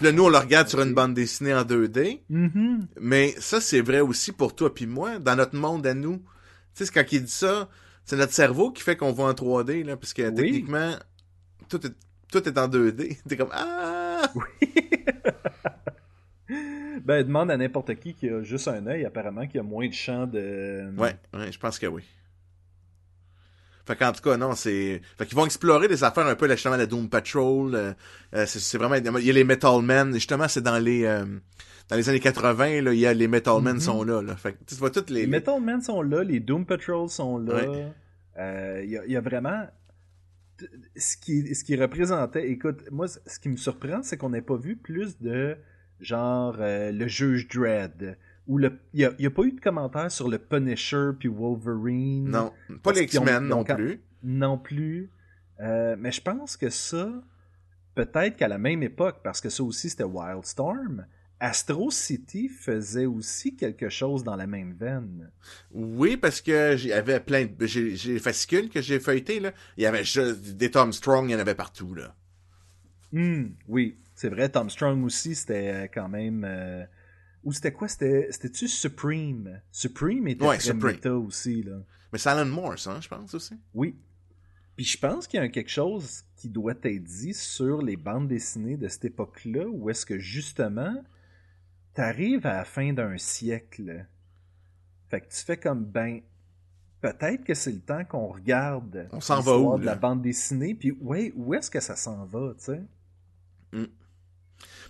[0.00, 2.22] puis là, nous, on le regarde sur une bande dessinée en 2D.
[2.30, 2.86] Mhm.
[2.98, 6.22] Mais ça, c'est vrai aussi pour toi puis moi, dans notre monde à nous.
[6.74, 7.68] Tu sais, quand il dit ça,
[8.06, 10.34] c'est notre cerveau qui fait qu'on voit en 3D, là, parce que Oui.
[10.34, 10.92] techniquement,
[11.68, 11.92] tout est,
[12.32, 13.18] tout est en 2D.
[13.28, 14.22] T'es comme, ah!
[17.04, 19.92] Ben, demande à n'importe qui qui a juste un œil, apparemment, qui a moins de
[19.92, 20.90] champ de...
[20.98, 22.02] Ouais, ouais, je pense que oui.
[23.90, 25.00] Fait qu'en tout cas, non, c'est...
[25.18, 27.74] Fait qu'ils vont explorer des affaires un peu, là, justement, la Doom Patrol.
[27.74, 27.92] euh,
[28.36, 28.94] euh, c'est, vraiment...
[28.94, 30.12] Il y a les Metal Men.
[30.14, 31.04] Justement, c'est dans les...
[31.04, 31.24] euh,
[31.88, 33.80] dans les années 80, là, il y a les Metal Men Mhm.
[33.80, 34.36] sont là, là.
[34.36, 35.22] Fait que tu vois toutes les...
[35.22, 37.54] Les Metal Men sont là, les Doom Patrol sont là.
[37.68, 38.82] Ouais.
[38.84, 39.66] Il y, a- il y a vraiment...
[40.96, 42.48] Ce qui, ce qui représentait...
[42.48, 45.56] Écoute, moi, ce qui me surprend, c'est qu'on n'ait pas vu plus de
[46.00, 48.16] genre le juge Dredd.
[48.48, 48.78] Le...
[48.94, 52.28] Il n'y a, pas eu de commentaires sur le Punisher puis Wolverine?
[52.28, 54.00] Non, pas les X-Men non plus.
[54.22, 55.10] non plus.
[55.60, 57.12] Euh, mais je pense que ça,
[57.94, 61.06] peut-être qu'à la même époque, parce que ça aussi c'était Wildstorm,
[61.38, 65.30] Astro City faisait aussi quelque chose dans la même veine.
[65.72, 67.66] Oui, parce que j'avais plein de...
[67.66, 69.52] J'ai, les fascicules que j'ai feuilletés, là.
[69.76, 72.14] Il y avait juste des Tom Strong, il y en avait partout, là.
[73.12, 74.50] Hmm, oui, c'est vrai.
[74.50, 76.44] Tom Strong aussi, c'était euh, quand même.
[76.46, 76.84] euh,
[77.44, 77.88] Ou c'était quoi?
[77.88, 79.60] C'était, c'était-tu Supreme?
[79.72, 80.92] Supreme était Ouais, très Supreme.
[80.94, 81.78] méta aussi là.
[82.12, 83.54] Mais c'est Alan Morse, hein, je pense aussi.
[83.74, 83.96] Oui.
[84.76, 88.28] Puis je pense qu'il y a quelque chose qui doit être dit sur les bandes
[88.28, 90.94] dessinées de cette époque-là, où est-ce que justement,
[91.94, 94.06] t'arrives à la fin d'un siècle.
[95.08, 96.20] Fait que tu fais comme ben.
[97.00, 100.74] Peut-être que c'est le temps qu'on regarde On s'en va où, de la bande dessinée,
[100.74, 102.82] puis ouais, où est-ce que ça s'en va, tu sais?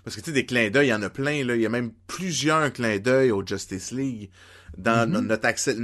[0.03, 1.55] Parce que tu sais, des clins d'œil, il y en a plein, là.
[1.55, 4.29] Il y a même plusieurs clins d'œil au Justice League.
[4.77, 5.13] Dans Mhm.
[5.13, 5.75] no- notre, accès,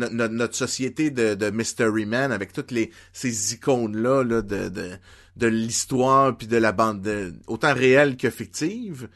[0.53, 4.91] société de, de Mystery Man, avec toutes les ces icônes-là là, de, de,
[5.35, 9.09] de l'histoire puis de la bande, de, autant réelle que fictive.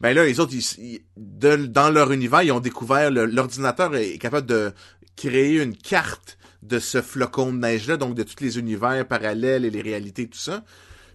[0.00, 4.18] Ben là, les autres, ils, ils- de- dans leur univers, ils ont découvert, l'ordinateur est
[4.18, 4.72] capable de
[5.16, 9.70] créer une carte de ce flocon de neige-là, donc de tous les univers parallèles et
[9.70, 10.64] les réalités, tout ça.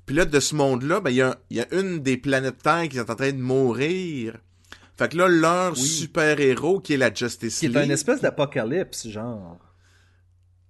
[0.05, 2.87] Puis là, de ce monde-là, ben, il y a, y a une des planètes Terre
[2.89, 4.37] qui est en train de mourir.
[4.97, 5.79] Fait que là, leur Oui.
[5.79, 7.85] super-héros, qui est la Justice Qui est League...
[7.85, 9.57] une espèce d'apocalypse, genre.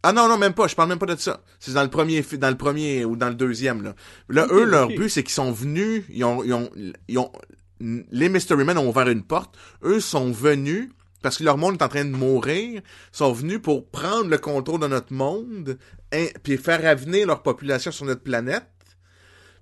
[0.03, 0.67] Ah non, non, même pas.
[0.67, 1.43] Je parle même pas de ça.
[1.59, 3.95] C'est dans le premier, dans le premier ou dans le deuxième, là.
[4.29, 6.69] Là, eux, leur but, c'est qu'ils sont venus, ils ont, ils ont,
[7.07, 7.32] ils ont,
[7.79, 9.55] les Mystery Men ont ouvert une porte.
[9.84, 10.89] Eux sont venus,
[11.21, 14.79] parce que leur monde est en train de mourir, sont venus pour prendre le contrôle
[14.79, 15.77] de notre monde,
[16.13, 18.63] hein, puis faire avenir leur population sur notre planète.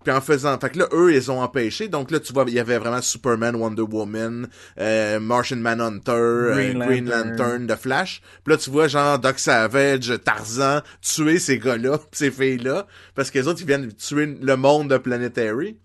[0.04, 1.90] Puis en faisant, fait que là, eux, ils ont empêché.
[1.90, 4.48] Donc là, tu vois, il y avait vraiment Superman, Wonder Woman,
[4.80, 7.30] euh, Martian Manhunter, euh, Green Green, Lantern.
[7.32, 8.22] Lantern, The Flash.
[8.44, 13.40] Puis là, tu vois, genre, Doc Savage, Tarzan, tuer ces gars-là, ces filles-là, parce que
[13.40, 15.78] les autres, ils viennent tuer le monde de Planetary.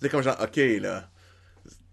[0.00, 1.08] C'est comme genre, ok, là.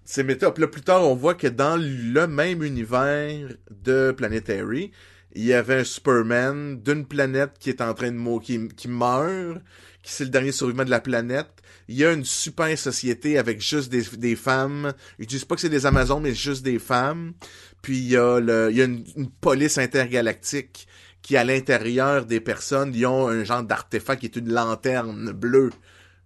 [0.06, 0.52] C'est méta.
[0.52, 4.92] Puis là, plus tard, on voit que dans le même univers de Planetary,
[5.36, 8.88] il y avait un Superman d'une planète qui est en train de mourir, qui, qui
[8.88, 9.62] meurt,
[10.04, 11.48] qui c'est le dernier survivant de la planète.
[11.88, 14.94] Il y a une super société avec juste des, des femmes.
[15.20, 17.34] Ils disent pas que c'est des Amazones, mais juste des femmes.
[17.82, 20.88] Puis il y a, le, il y a une, une police intergalactique
[21.22, 25.72] qui, à l'intérieur des personnes, ils ont un genre d'artefact qui est une lanterne bleue.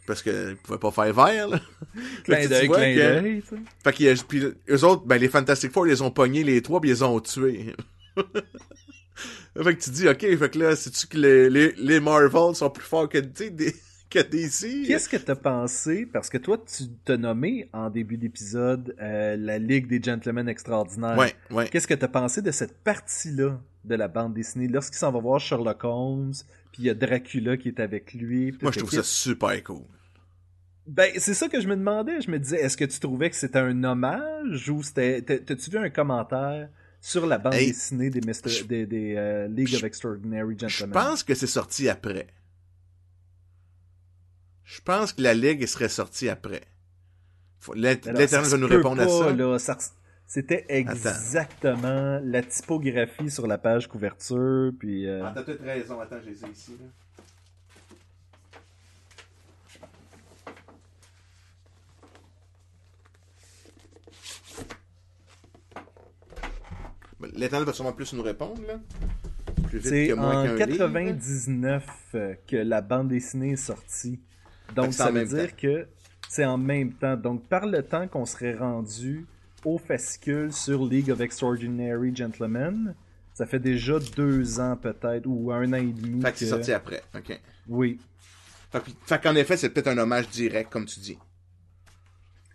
[0.08, 1.60] Parce que ils pouvaient pas faire vert, là.
[2.24, 3.44] Clin que d'œil, clin que- d'œil,
[3.84, 6.44] fait qu'il y a, puis eux autres, ben, les Fantastic Four, ils les ont pognés
[6.44, 7.76] les trois, puis ils les ont tués.
[9.64, 12.70] fait que tu dis, ok, fait que là, c'est-tu que les, les, les Marvel sont
[12.70, 13.76] plus forts que, des,
[14.10, 14.88] que DC.
[14.88, 16.06] Qu'est-ce que t'as pensé?
[16.06, 21.18] Parce que toi, tu t'as nommé en début d'épisode euh, la Ligue des Gentlemen Extraordinaires.
[21.18, 21.68] Ouais, ouais.
[21.70, 24.68] Qu'est-ce que t'as pensé de cette partie-là de la bande dessinée?
[24.68, 26.34] Lorsqu'il s'en va voir Sherlock Holmes,
[26.72, 28.56] puis il y a Dracula qui est avec lui.
[28.62, 29.84] Moi, je trouve ça super cool.
[30.86, 32.22] Ben, c'est ça que je me demandais.
[32.22, 35.22] Je me disais, est-ce que tu trouvais que c'était un hommage ou c'était.
[35.22, 36.70] t'as- T'as-tu vu un commentaire
[37.02, 40.56] sur la bande Hey, dessinée des, Mister- je- des, des, euh, League of je- Extraordinary
[40.60, 40.94] Je Gentlemen?
[40.94, 42.28] pense que c'est sorti après.
[44.64, 46.62] Je pense que la Ligue serait sortie après.
[47.60, 47.72] Ça
[48.42, 49.78] va nous répondre à ça.
[50.26, 55.08] C'était exactement la typographie sur la page couverture, puis...
[55.08, 56.00] euh, Ah, t'as peut-être raison.
[56.02, 56.72] Attends, les ai ici.
[56.80, 56.86] Là.
[67.34, 68.80] L'Éternel va sûrement plus nous répondre, là.
[69.68, 70.78] Plus vite C'est que moi en qu'un livre.
[70.78, 74.20] 99 euh, que la bande dessinée est sortie.
[74.76, 75.56] Donc ça veut dire temps.
[75.62, 75.88] que
[76.30, 77.18] c'est en même temps.
[77.18, 79.26] Donc par le temps qu'on serait rendu
[79.66, 82.94] au fascicule sur League of Extraordinary Gentlemen,
[83.34, 86.22] ça fait déjà deux ans peut-être, ou un an et demi.
[86.22, 87.04] Fait que c'est sorti après.
[87.16, 87.40] OK.
[87.68, 88.00] Oui.
[88.72, 91.18] Fait, que- fait qu'en effet, c'est peut-être un hommage direct, comme tu dis.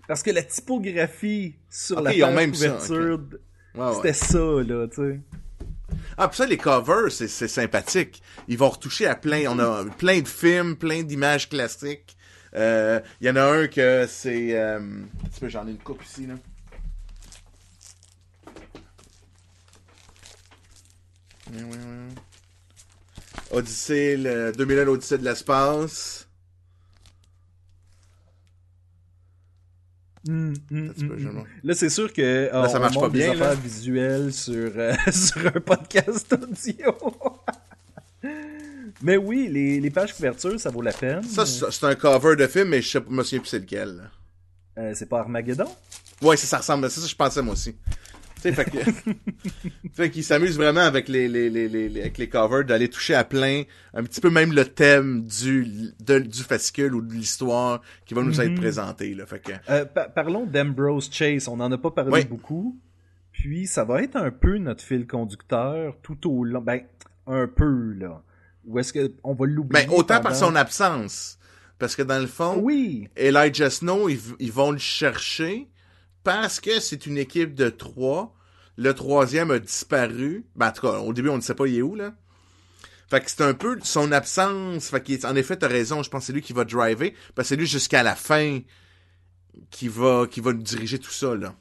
[0.08, 3.20] Parce que la typographie sur la page ça, couverture,
[3.74, 3.94] ouais.
[3.94, 5.20] c'était ça, là, tu sais.
[6.16, 8.22] Ah, puis ça, les covers, c'est, c'est sympathique.
[8.48, 9.44] Ils vont retoucher à plein.
[9.48, 12.16] On a plein de films, plein d'images classiques.
[12.54, 14.58] Euh, Il y en a un que c'est.
[14.58, 14.78] Euh...
[14.78, 16.34] un petit peu, J'en ai une coupe ici, là.
[23.50, 26.21] Odyssée, le 2001, l'Odyssée de l'espace.
[30.28, 31.44] Hum, hum, hum.
[31.64, 33.46] Là, c'est sûr que ça marche pas bien, des là.
[33.46, 36.96] affaires visuelles sur, euh, sur un podcast audio.
[39.02, 41.24] Mais oui, les, les pages couverture, ça vaut la peine.
[41.24, 43.58] Ça, c'est un cover de film, mais je sais pas, je me souviens plus c'est
[43.58, 44.10] lequel.
[44.78, 45.66] Euh, c'est pas Armageddon?
[46.20, 47.74] Ouais, ça, ça ressemble à ça, ça, je pensais moi aussi.
[48.42, 48.64] Tu sais, fait
[49.96, 50.06] que.
[50.08, 53.62] qu'ils s'amusent vraiment avec les, les, les, avec les covers d'aller toucher à plein,
[53.94, 55.64] un petit peu même le thème du,
[56.04, 58.58] de- du fascicule ou de l'histoire qui va nous être Mhm.
[58.58, 59.26] présenté, là.
[59.26, 59.52] Fait que.
[59.70, 61.46] Euh, pa- parlons d'Ambrose Chase.
[61.48, 62.24] On n'en a pas parlé Oui.
[62.24, 62.78] beaucoup.
[63.30, 66.60] Puis, ça va être un peu notre fil conducteur tout au long.
[66.60, 66.80] Ben,
[67.26, 68.22] un peu, là.
[68.66, 69.86] Ou est-ce qu'on va l'oublier?
[69.86, 71.38] Ben, autant par son absence.
[71.78, 73.08] Parce que dans le fond, Oui.
[73.16, 75.68] Elijah Snow, ils vont le chercher
[76.24, 78.34] parce que c'est une équipe de trois.
[78.76, 80.46] Le troisième a disparu.
[80.56, 82.14] Ben, en tout cas, au début, on ne sait pas il est où, là.
[83.08, 84.88] Fait que c'est un peu son absence.
[84.88, 86.02] Fait qu'il en effet, t'as raison.
[86.02, 87.14] Je pense que c'est lui qui va driver.
[87.34, 88.60] Parce que c'est lui jusqu'à la fin
[89.70, 91.54] qui va, qui va nous diriger tout ça, là.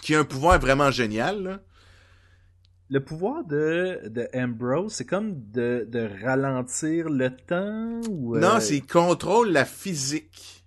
[0.00, 1.60] Qui a un pouvoir vraiment génial, là.
[2.88, 8.36] Le pouvoir de, de Ambrose, c'est comme de, de ralentir le temps ou...
[8.36, 10.64] euh, Non, c'est qu'il contrôle la physique.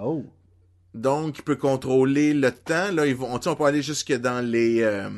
[0.00, 0.24] Oh.
[0.94, 2.92] Donc, il peut contrôler le temps.
[2.92, 5.10] Là, ils vont, on peut aller jusque dans les euh,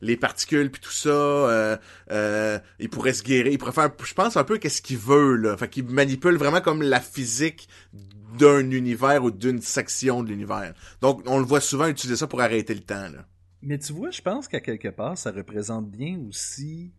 [0.00, 1.10] les particules puis tout ça.
[1.10, 1.76] Euh,
[2.10, 3.52] euh, il pourrait se guérir.
[3.52, 5.56] Il pourrait faire, je pense, un peu qu'est-ce qu'il veut là.
[5.56, 7.68] Fait qu'il manipule vraiment comme la physique
[8.38, 10.74] d'un univers ou d'une section de l'univers.
[11.00, 13.08] Donc, on le voit souvent utiliser ça pour arrêter le temps.
[13.08, 13.26] Là.
[13.62, 16.92] Mais tu vois, je pense qu'à quelque part, ça représente bien aussi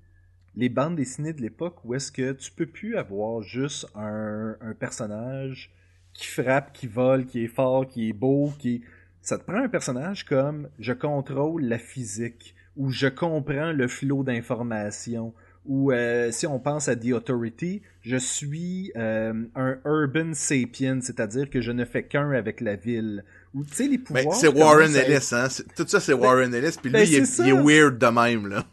[0.56, 4.74] les bandes dessinées de l'époque où est-ce que tu peux plus avoir juste un, un
[4.74, 5.72] personnage
[6.20, 8.84] qui frappe, qui vole, qui est fort, qui est beau, qui...
[9.22, 14.24] Ça te prend un personnage comme je contrôle la physique ou je comprends le flot
[14.24, 15.34] d'informations
[15.66, 21.50] ou euh, si on pense à The Authority, je suis euh, un urban sapien, c'est-à-dire
[21.50, 23.24] que je ne fais qu'un avec la ville.
[23.54, 24.36] Ou tu sais les Mais pouvoirs.
[24.36, 25.48] c'est Warren être- Ellis, hein.
[25.76, 26.78] Tout ça, c'est Warren Ellis.
[26.82, 27.62] Puis ben, lui, il est, il est ça.
[27.62, 28.66] weird de même, là.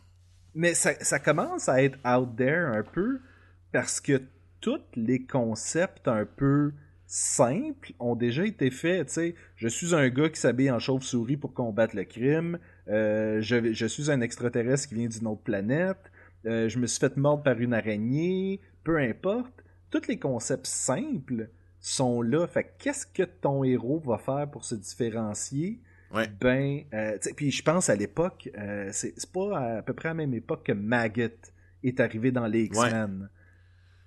[0.55, 3.19] Mais ça, ça commence à être out there un peu
[3.73, 4.23] parce que
[4.61, 6.73] tous les concepts un peu
[7.17, 9.07] simples ont déjà été faits.
[9.07, 12.59] Tu sais, je suis un gars qui s'habille en chauve-souris pour combattre le crime.
[12.89, 16.13] Euh, je, je suis un extraterrestre qui vient d'une autre planète.
[16.45, 18.61] Euh, je me suis fait mordre par une araignée.
[18.85, 19.65] Peu importe.
[19.91, 21.49] Tous les concepts simples
[21.81, 22.47] sont là.
[22.47, 25.81] Fait que qu'est-ce que ton héros va faire pour se différencier?
[26.13, 26.29] Ouais.
[26.39, 28.51] Ben, euh, puis je pense à l'époque,
[28.93, 31.31] c'est pas à, peu près à la même époque que Maggot
[31.83, 33.31] est arrivé dans les X-Men.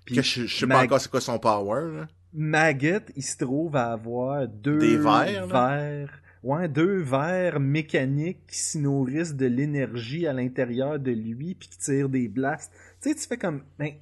[0.04, 2.08] Puis Que je, je sais pas encore c'est quoi son power, là.
[2.32, 5.76] Maggot, il se trouve à avoir deux Des vers, là?
[5.76, 11.68] vers- ouais, deux vers mécaniques qui se nourrissent de l'énergie à l'intérieur de lui puis
[11.68, 12.72] qui tirent des blasts.
[13.02, 13.92] Tu sais, tu fais comme, ben,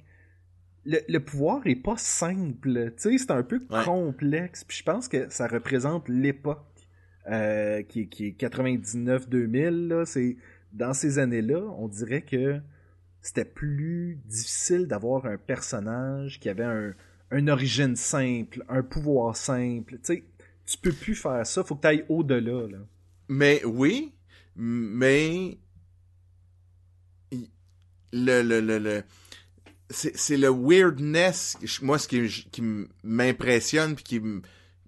[0.85, 2.91] le, le pouvoir est pas simple.
[2.97, 3.83] Tu sais, c'est un peu Ouais.
[3.83, 4.63] complexe.
[4.63, 6.63] Puis je pense que ça représente l'époque
[7.29, 9.87] euh, qui, est- qui est 99-2000.
[9.87, 10.05] là.
[10.05, 10.37] C'est
[10.71, 12.59] dans ces années-là, on dirait que
[13.21, 16.93] c'était plus difficile d'avoir un personnage qui avait un,
[17.31, 19.95] une origine simple, un pouvoir simple.
[19.95, 20.23] Tu sais,
[20.65, 21.63] tu peux plus faire ça.
[21.63, 22.67] Faut que tu ailles au-delà.
[22.67, 22.77] Là.
[23.27, 24.13] Mais oui,
[24.55, 25.57] mais
[28.11, 29.03] le le le, le
[29.91, 32.61] c'est le weirdness moi ce qui
[33.03, 34.21] m'impressionne puis qui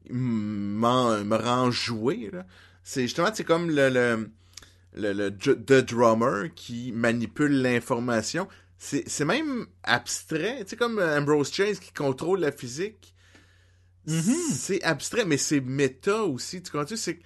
[0.10, 2.32] me rend jouer
[2.84, 4.30] c'est justement c'est comme le le
[4.94, 8.48] le, le the drummer qui manipule l'information
[8.84, 10.64] c'est c'est même abstrait.
[10.64, 13.14] Tu sais comme Ambrose Chase qui contrôle la physique.
[14.08, 16.64] C'est abstrait mais c'est méta aussi.
[16.64, 17.24] Tu comprends c'est que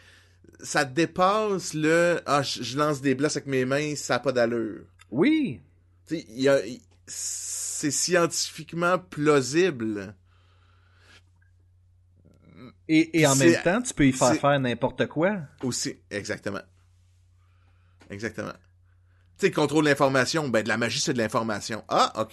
[0.59, 4.33] ça dépasse le ah je, je lance des blocs avec mes mains ça a pas
[4.33, 4.83] d'allure.
[5.11, 5.61] Oui.
[6.05, 6.59] tu sais, y a
[7.07, 10.13] c'est scientifiquement plausible.
[12.89, 15.37] Et, et en même temps, tu peux y faire faire n'importe quoi.
[15.63, 16.61] aussi exactement.
[18.09, 18.53] Exactement
[19.37, 22.31] tu sais contrôle l'information ben de la magie c'est de l'information ah ok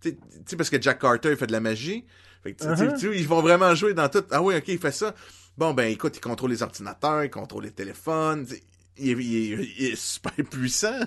[0.00, 0.16] tu
[0.46, 2.04] sais- parce que Jack Carter il fait de la magie
[2.42, 3.16] fait que, tu- tu- Uh-huh.
[3.18, 5.14] ils vont vraiment jouer dans tout ah oui ok il fait ça
[5.56, 8.62] bon ben écoute il contrôle les ordinateurs il contrôle les téléphones tu sais,
[8.98, 11.00] il, est- il est- il est super puissant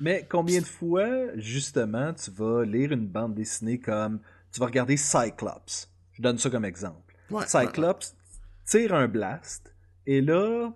[0.00, 4.18] Mais combien de fois, justement, tu vas lire une bande dessinée comme.
[4.52, 5.88] Tu vas regarder Cyclops.
[6.12, 7.14] Je donne ça comme exemple.
[7.30, 8.14] Ouais, Cyclops
[8.66, 9.72] tire un blast,
[10.06, 10.72] et là,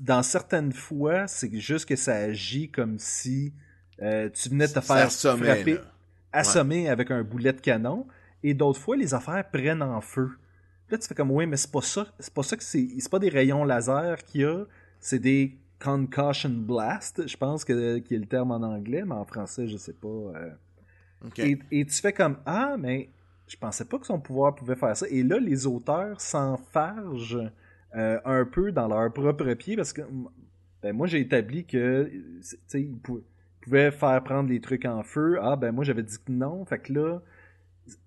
[0.00, 3.52] dans certaines fois, c'est juste que ça agit comme si
[4.02, 5.78] euh, tu venais de te faire frapper,
[6.32, 8.06] assommer avec un boulet de canon,
[8.42, 10.30] et d'autres fois, les affaires prennent en feu.
[10.90, 12.06] Là, tu fais comme, oui, mais c'est pas ça.
[12.18, 12.88] C'est pas ça que c'est.
[12.98, 14.64] C'est pas des rayons laser qu'il y a,
[15.00, 19.24] c'est des concussion blast, je pense que qui est le terme en anglais, mais en
[19.24, 20.08] français, je sais pas.
[20.08, 20.50] euh.
[21.38, 23.08] Et, et tu fais comme ah mais
[23.46, 25.06] je pensais pas que son pouvoir pouvait faire ça.
[25.08, 27.50] Et là les auteurs s'enfargent
[27.96, 30.02] euh, un peu dans leur propre pied parce que
[30.82, 32.10] ben, moi j'ai établi que
[32.66, 33.22] sais ils pou-
[33.60, 35.38] pouvaient faire prendre les trucs en feu.
[35.40, 36.64] Ah ben moi j'avais dit que non.
[36.64, 37.22] Fait que là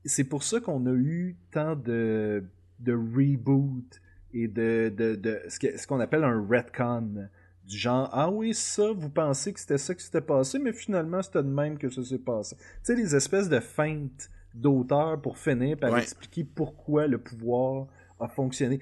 [0.06, 2.44] c'est pour ça qu'on a eu tant de
[2.80, 4.02] de reboot
[4.34, 7.28] et de, de, de ce qu'on appelle un retcon
[7.68, 11.22] du genre ah oui ça vous pensez que c'était ça qui s'était passé mais finalement
[11.22, 15.38] c'était de même que ça s'est passé tu sais les espèces de feintes d'auteur pour
[15.38, 16.02] finir par Ouais.
[16.02, 17.88] expliquer pourquoi le pouvoir
[18.20, 18.80] a fonctionné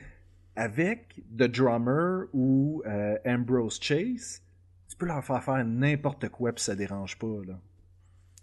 [0.56, 4.41] avec The Drummer ou euh, Ambrose Chase
[4.88, 7.60] tu peux leur faire faire n'importe quoi puis ça dérange pas là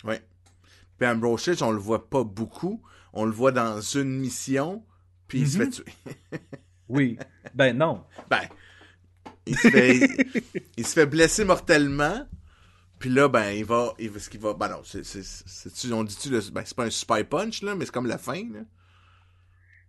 [0.05, 0.21] Ouais.
[0.99, 2.83] Puis Ambrose Chase, on le voit pas beaucoup.
[3.13, 4.85] On le voit dans une mission,
[5.29, 5.93] puis il se fait tuer.
[6.89, 7.19] oui
[7.55, 8.43] ben non Ben,
[9.47, 10.09] il se fait,
[10.77, 12.27] il, se fait blesser mortellement.
[12.99, 16.63] Puis là, ben, il va, il ce qu'il va, ben non, c'est, on dit-tu, ben,
[16.65, 18.61] c'est pas un spy punch, là, mais c'est comme la fin, là.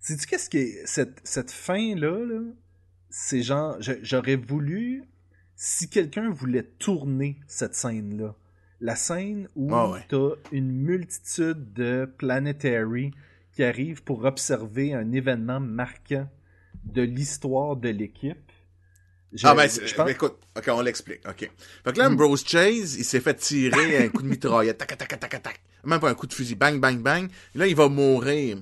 [0.06, 0.86] Sais-tu qu'est-ce qui est.
[0.86, 2.42] Cette, cette fin-là, là,
[3.10, 3.78] c'est genre.
[4.02, 5.04] J'aurais voulu.
[5.56, 8.36] Si quelqu'un voulait tourner cette scène-là,
[8.82, 10.06] la scène où Ah ouais.
[10.10, 13.12] t'as une multitude de planetary
[13.54, 16.28] qui arrivent pour observer un événement marquant
[16.84, 18.52] de l'histoire de l'équipe.
[19.44, 21.50] Ah, ben, c'est- je pense- ben, écoute, ok, on l'explique, ok.
[21.86, 25.08] Fait que là, Ambrose Chase, il s'est fait tirer un coup de mitraillette, tac, tac,
[25.08, 25.62] tac, tac, tac.
[25.86, 27.30] Même pas un coup de fusil, bang, bang, bang.
[27.56, 28.58] Et là, il va mourir.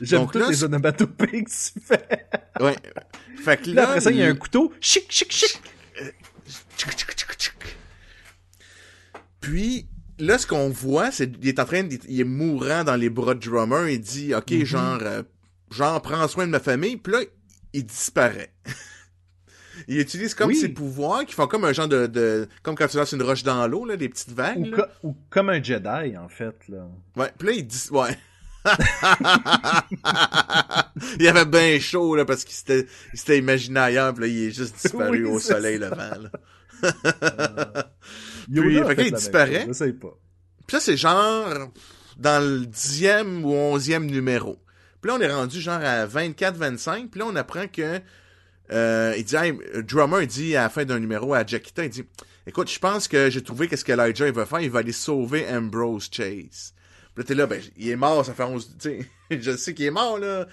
[0.00, 2.26] J'aime toutes là, les onomatopées que tu fais.
[2.60, 2.76] Ouais.
[3.44, 4.72] Fait que Là, là, après ça, il y a un couteau.
[4.80, 5.60] Chic, chic, chic.
[6.76, 7.76] Tchic.
[9.40, 9.86] Puis,
[10.18, 13.08] là, ce qu'on voit, c'est qu'il est en train, de- il est mourant dans les
[13.10, 13.88] bras de drummer.
[13.88, 14.64] Il dit, OK, Mhm.
[14.64, 15.22] genre, euh,
[15.70, 16.96] genre, prends soin de ma famille.
[16.96, 17.20] Puis là,
[17.72, 18.52] il disparaît.
[19.88, 20.56] il utilise comme Oui.
[20.56, 23.42] ses pouvoirs qui font comme un genre de, de comme quand tu lances une roche
[23.42, 24.58] dans l'eau, là, des petites vagues.
[24.58, 24.76] Ou, là.
[25.02, 26.56] co- ou comme un Jedi, en fait.
[26.68, 26.86] là.
[27.16, 27.88] Ouais, puis là, il dit...
[27.90, 28.16] Ouais.
[31.18, 34.48] Il avait bien chaud, là, parce qu'il s'était, il s'était imaginé ailleurs, puis là, il
[34.48, 35.88] est juste disparu Oui, au soleil ça.
[35.88, 36.30] levant, là.
[38.50, 39.66] Yoda a fait que là, il disparaît.
[39.66, 40.16] chose, pas.
[40.66, 41.70] Puis ça, c'est genre
[42.16, 44.58] dans le dixième ou onzième numéro.
[45.00, 47.08] Puis là, on est rendu genre à 24-25.
[47.08, 48.00] Puis là, on apprend que...
[48.72, 51.84] euh, il dit, hey, euh, Drummer, il dit à la fin d'un numéro à Jackita,
[51.84, 52.04] il dit,
[52.46, 54.60] écoute, je pense que j'ai trouvé qu'est-ce que Elijah il va faire.
[54.60, 56.74] Il va aller sauver Ambrose Chase.
[57.14, 58.76] Puis là, t'es là, ben, il est mort, ça fait 11...
[58.78, 59.08] Tu sais,
[59.40, 60.46] je sais qu'il est mort, là.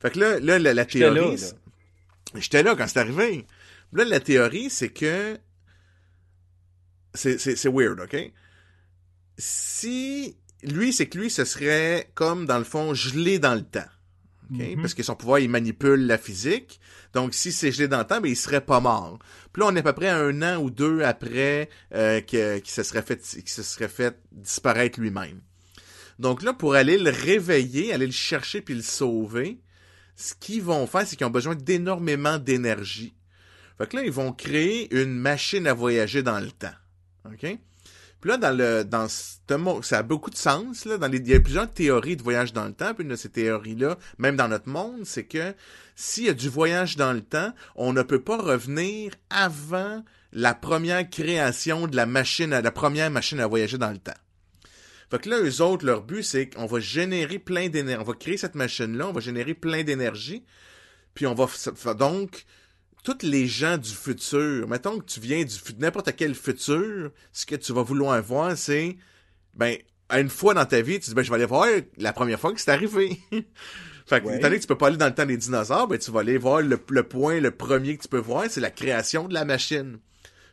[0.00, 1.36] Fait que là, là, la, la J'étais là, théorie...
[1.36, 1.48] là.
[2.36, 3.46] J'étais là quand c'est arrivé.
[3.92, 5.38] Là, la théorie, c'est que...
[7.14, 8.16] C'est, c'est, c'est weird, OK?
[9.38, 10.36] Si...
[10.62, 13.84] Lui, c'est que lui, ce serait comme, dans le fond, gelé dans le temps.
[14.50, 14.58] OK?
[14.58, 14.80] Mhm.
[14.80, 16.80] Parce que son pouvoir, il manipule la physique.
[17.12, 19.18] Donc, si c'est gelé dans le temps, ben, il serait pas mort.
[19.52, 22.82] Puis là, on est à peu près un an ou deux après euh, qu'il se
[22.82, 25.40] serait fait, qu'il se serait fait disparaître lui-même.
[26.18, 29.60] Donc là, pour aller le réveiller, aller le chercher puis le sauver,
[30.16, 33.14] ce qu'ils vont faire, c'est qu'ils ont besoin d'énormément d'énergie.
[33.78, 36.74] Fait que là, ils vont créer une machine à voyager dans le temps.
[37.26, 37.58] OK?
[38.20, 40.86] Puis là, dans le dans ce mo- ça a beaucoup de sens.
[40.86, 42.94] Là, dans il y a plusieurs théories de voyage dans le temps.
[42.94, 45.54] Puis une de ces théories-là, même dans notre monde, c'est que
[45.94, 50.02] s'il y a du voyage dans le temps, on ne peut pas revenir avant
[50.32, 54.12] la première création de la machine, la première machine à voyager dans le temps.
[55.10, 58.00] Fait que là, eux autres, leur but, c'est qu'on va générer plein d'énergie.
[58.00, 60.44] On va créer cette machine-là, on va générer plein d'énergie.
[61.14, 61.46] Puis on va
[61.94, 62.44] donc
[63.04, 67.44] tous les gens du futur, mettons que tu viens du fu- n'importe quel futur, ce
[67.46, 68.96] que tu vas vouloir voir, c'est
[69.54, 69.76] ben
[70.10, 71.66] une fois dans ta vie, tu dis ben je vais aller voir
[71.98, 73.18] la première fois que c'est arrivé.
[74.06, 74.36] fait que Ouais.
[74.38, 76.20] étant donné que tu peux pas aller dans le temps des dinosaures, ben tu vas
[76.20, 79.34] aller voir le, le point, le premier que tu peux voir, c'est la création de
[79.34, 79.98] la machine.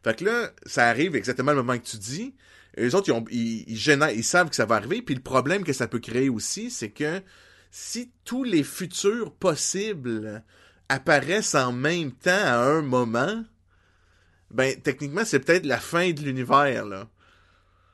[0.04, 2.36] Fait que là, ça arrive exactement le moment que tu dis.
[2.78, 5.02] Les autres, ils, ont, ils, ils génèrent- ils savent que ça va arriver.
[5.02, 7.22] Puis le problème que ça peut créer aussi, c'est que
[7.70, 10.44] si tous les futurs possibles
[10.90, 13.44] apparaissent en même temps à un moment,
[14.50, 17.08] ben techniquement c'est peut-être la fin de l'univers là.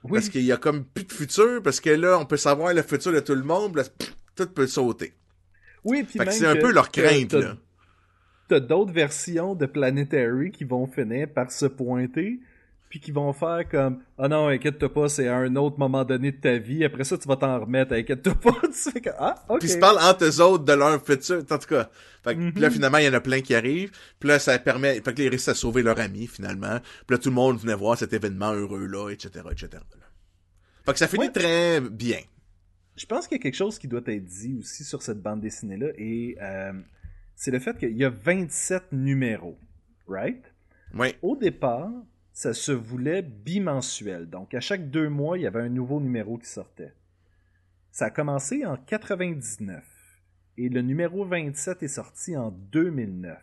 [0.04, 0.14] Oui.
[0.14, 2.82] Parce qu'il y a comme plus de futur, parce que là on peut savoir le
[2.82, 5.14] futur de tout le monde, puis là, pff, tout peut sauter.
[5.84, 7.58] Oui, puis c'est un peu leur crainte t'as- là.
[8.48, 12.40] T'as d'autres versions de Planetary qui vont finir par se pointer,
[12.90, 16.32] puis qui vont faire comme Ah non, inquiète-toi pas, c'est à un autre moment donné
[16.32, 16.86] de ta vie.
[16.86, 18.52] Après ça, tu vas t'en remettre, inquiète-toi pas.
[18.64, 19.60] tu fais que Ah, ok.
[19.60, 21.90] Puis ils se parlent entre eux autres de leur futur, en tout cas.
[22.24, 22.52] Fait que, Mhm.
[22.54, 23.92] puis là, finalement, il y en a plein qui arrivent.
[24.20, 24.96] Puis là, ça permet...
[25.02, 26.80] Fait que là, ils réussissent à sauver leur ami, finalement.
[27.06, 29.70] Puis là, tout le monde venait voir cet événement heureux-là, etc., etc.
[30.86, 31.32] Fait que ça finit Ouais.
[31.32, 32.20] très bien.
[32.96, 35.42] Je pense qu'il y a quelque chose qui doit être dit aussi sur cette bande
[35.42, 36.74] dessinée-là, et euh,
[37.36, 39.58] c'est le fait qu'il y a 27 numéros,
[40.08, 40.42] right?
[40.96, 41.14] Oui.
[41.22, 41.92] Au départ,
[42.38, 44.30] ça se voulait bimensuel.
[44.30, 46.94] Donc, à chaque deux mois, il y avait un nouveau numéro qui sortait.
[47.90, 49.84] Ça a commencé en 99.
[50.60, 53.40] Et le numéro 27 est sorti en 2009.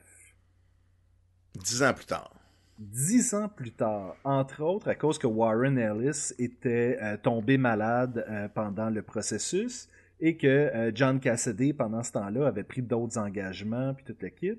[1.56, 2.36] Dix ans plus tard.
[2.78, 8.24] Dix ans plus tard, entre autres à cause que Warren Ellis était euh, tombé malade
[8.28, 9.88] euh, pendant le processus
[10.20, 14.28] et que euh, John Cassidy, pendant ce temps-là, avait pris d'autres engagements puis tout le
[14.28, 14.58] kit.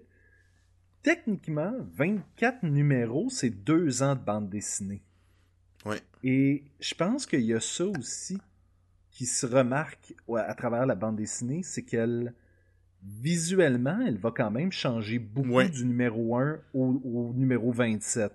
[1.06, 5.04] Techniquement, 24 numéros, c'est deux ans de bande dessinée.
[5.86, 6.00] Ouais.
[6.24, 8.40] Et je pense qu'il y a ça aussi
[9.12, 12.34] qui se remarque à travers la bande dessinée, c'est qu'elle,
[13.04, 18.34] visuellement, elle va quand même changer beaucoup du numéro 1 au, au numéro 27.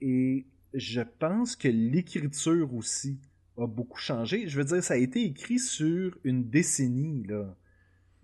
[0.00, 3.18] Et je pense que l'écriture aussi
[3.58, 4.46] a beaucoup changé.
[4.46, 7.56] Je veux dire, ça a été écrit sur une décennie, là.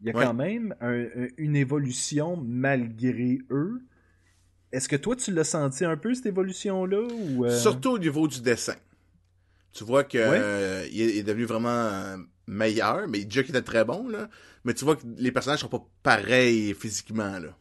[0.03, 0.25] Il y a Ouais.
[0.25, 3.83] quand même un- un- une évolution malgré eux.
[4.73, 7.03] Est-ce que toi, tu l'as senti un peu, cette évolution-là?
[7.13, 8.77] Ou, euh, Surtout au niveau du dessin.
[9.73, 10.39] Tu vois que Ouais.
[10.41, 14.29] euh, il, est, devenu vraiment euh, meilleur, mais déjà qu'il était très bon, là.
[14.65, 17.57] Mais tu vois que les personnages sont pas pareils physiquement, là.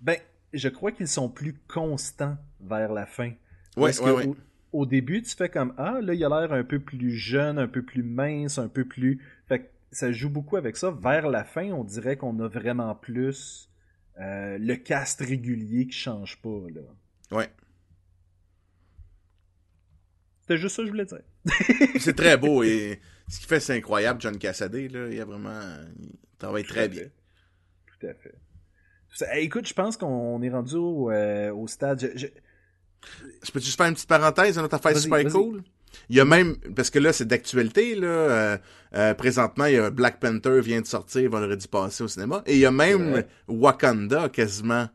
[0.00, 0.16] Ben,
[0.52, 3.28] je crois qu'ils sont plus constants vers la fin.
[3.76, 4.26] Ouais, Parce ouais, que ouais.
[4.26, 4.36] Au,
[4.80, 7.68] au début, tu fais comme Ah, là, il a l'air un peu plus jeune, un
[7.68, 9.20] peu plus mince, un peu plus.
[9.48, 10.90] Fait que ça joue beaucoup avec ça.
[10.90, 13.70] Vers la fin, on dirait qu'on a vraiment plus
[14.20, 16.80] euh, le cast régulier qui change pas, là.
[17.36, 17.48] Ouais.
[20.40, 21.22] C'était juste ça que je voulais dire.
[22.00, 25.08] C'est très beau et ce qu'il fait, c'est incroyable, John Cassaday, là.
[25.10, 25.60] Il a vraiment,
[26.00, 27.02] il travaille Tout très bien.
[27.02, 27.12] fait.
[28.00, 28.34] Tout à fait.
[29.36, 32.00] Hey, écoute, je pense qu'on est rendu au, euh, au stade.
[32.00, 32.26] je- je-
[33.42, 35.62] Je peux juste faire une petite parenthèse, une autre affaire super cool?
[36.08, 38.58] Il y a même, parce que là, c'est d'actualité, là, euh,
[38.94, 42.54] euh, présentement, il y a Black Panther vient de sortir vendredi passé au cinéma, et
[42.54, 43.26] il y a même Ouais.
[43.48, 44.88] Wakanda, quasiment,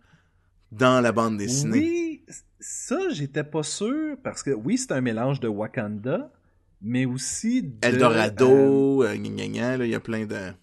[0.72, 1.80] dans la bande dessinée.
[1.80, 2.26] Oui,
[2.60, 6.32] ça, j'étais pas sûr, parce que oui, c'est un mélange de Wakanda,
[6.82, 7.70] mais aussi de...
[7.86, 10.54] euh, Eldorado, euh, gna, gna, gna, là, il y a plein de...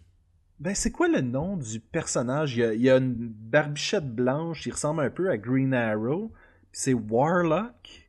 [0.58, 2.56] ben, c'est quoi le nom du personnage?
[2.56, 5.72] Il y, a, il y a une barbichette blanche, il ressemble un peu à Green
[5.72, 6.32] Arrow,
[6.72, 7.99] puis c'est Warlock,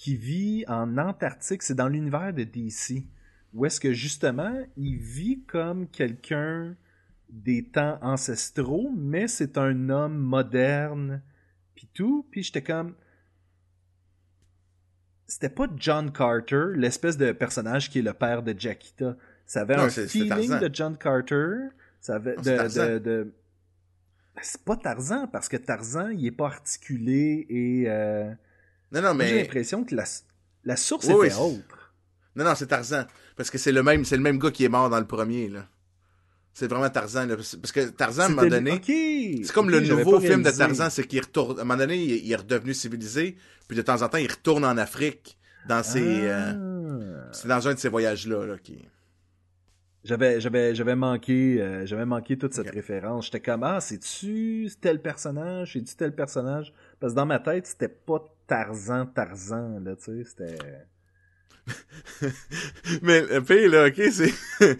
[0.00, 3.04] qui vit en Antarctique, c'est dans l'univers de DC,
[3.52, 6.74] où est-ce que justement, il vit comme quelqu'un
[7.28, 11.20] des temps ancestraux, mais c'est un homme moderne,
[11.74, 12.94] puis tout, puis j'étais comme...
[15.26, 19.18] C'était pas John Carter, l'espèce de personnage qui est le père de Jackita.
[19.44, 21.68] Ça avait Non, un feeling de John Carter.
[22.00, 23.34] Ça avait Non, de, de- de-
[24.34, 27.84] Ben, C'est pas Tarzan, parce que Tarzan, il est pas articulé et...
[27.86, 28.32] euh,
[28.92, 29.42] Non, non, moi, J'ai mais...
[29.42, 30.04] l'impression que la,
[30.64, 31.94] la source Oui, était autre.
[32.36, 33.04] Non, non, c'est Tarzan.
[33.36, 35.48] Parce que c'est le même, c'est le même gars qui est mort dans le premier,
[35.48, 35.66] là.
[36.52, 37.36] C'est vraiment Tarzan, là.
[37.36, 38.80] Parce que Tarzan, à un moment donné...
[39.44, 40.50] C'est comme le nouveau film de.
[40.50, 41.58] Tarzan, c'est qu'il retourne.
[41.58, 43.36] À un moment donné, il, il est redevenu civilisé,
[43.68, 45.38] puis de temps en temps, il retourne en Afrique
[45.68, 46.02] dans ses.
[46.02, 47.28] euh, Ah.
[47.32, 48.84] c'est dans un de ces voyages-là, là, qui.
[50.02, 53.26] J'avais, j'avais, j'avais manqué, euh, j'avais manqué toute cette référence.
[53.26, 55.74] J'étais comme, ah, c'est-tu tel personnage?
[55.74, 56.72] C'est-tu tel personnage?
[57.00, 60.58] Parce que dans ma tête, c'était pas Tarzan, Tarzan, là, tu sais, c'était...
[63.02, 64.34] Mais le pire, là, ok, c'est...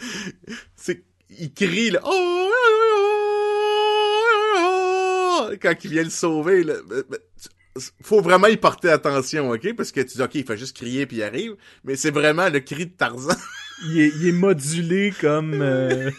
[0.77, 1.05] c'est...
[1.31, 2.01] Il crie, là.
[2.05, 2.51] Oh, oh,
[4.57, 6.75] oh, oh, quand il vient le sauver, là.
[8.03, 9.75] Faut vraiment y porter attention, ok?
[9.77, 11.57] Parce que tu dis, ok, il fait juste crier puis il arrive.
[11.85, 13.37] Mais c'est vraiment le cri de Tarzan.
[13.83, 15.63] Il est, il est modulé comme...
[15.63, 16.11] euh,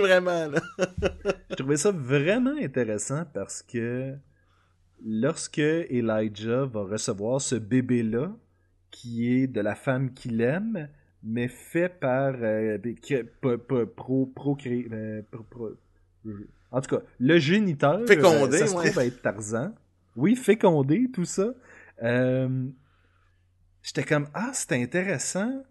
[0.00, 0.62] vraiment, là.
[1.50, 4.14] Je trouvais ça vraiment intéressant parce que
[5.04, 8.34] lorsque Elijah va recevoir ce bébé-là,
[8.90, 10.88] qui est de la femme qu'il aime,
[11.22, 12.78] mais fait par euh,
[13.96, 15.76] pro, pro- pro-
[16.70, 18.90] en tout cas, le géniteur, Fécondé, euh, ça se ouais.
[18.90, 19.74] trouve être Tarzan.
[20.16, 21.54] Oui, fécondé, tout ça.
[22.02, 22.66] Euh,
[23.82, 25.64] J'étais comme ah, c'est intéressant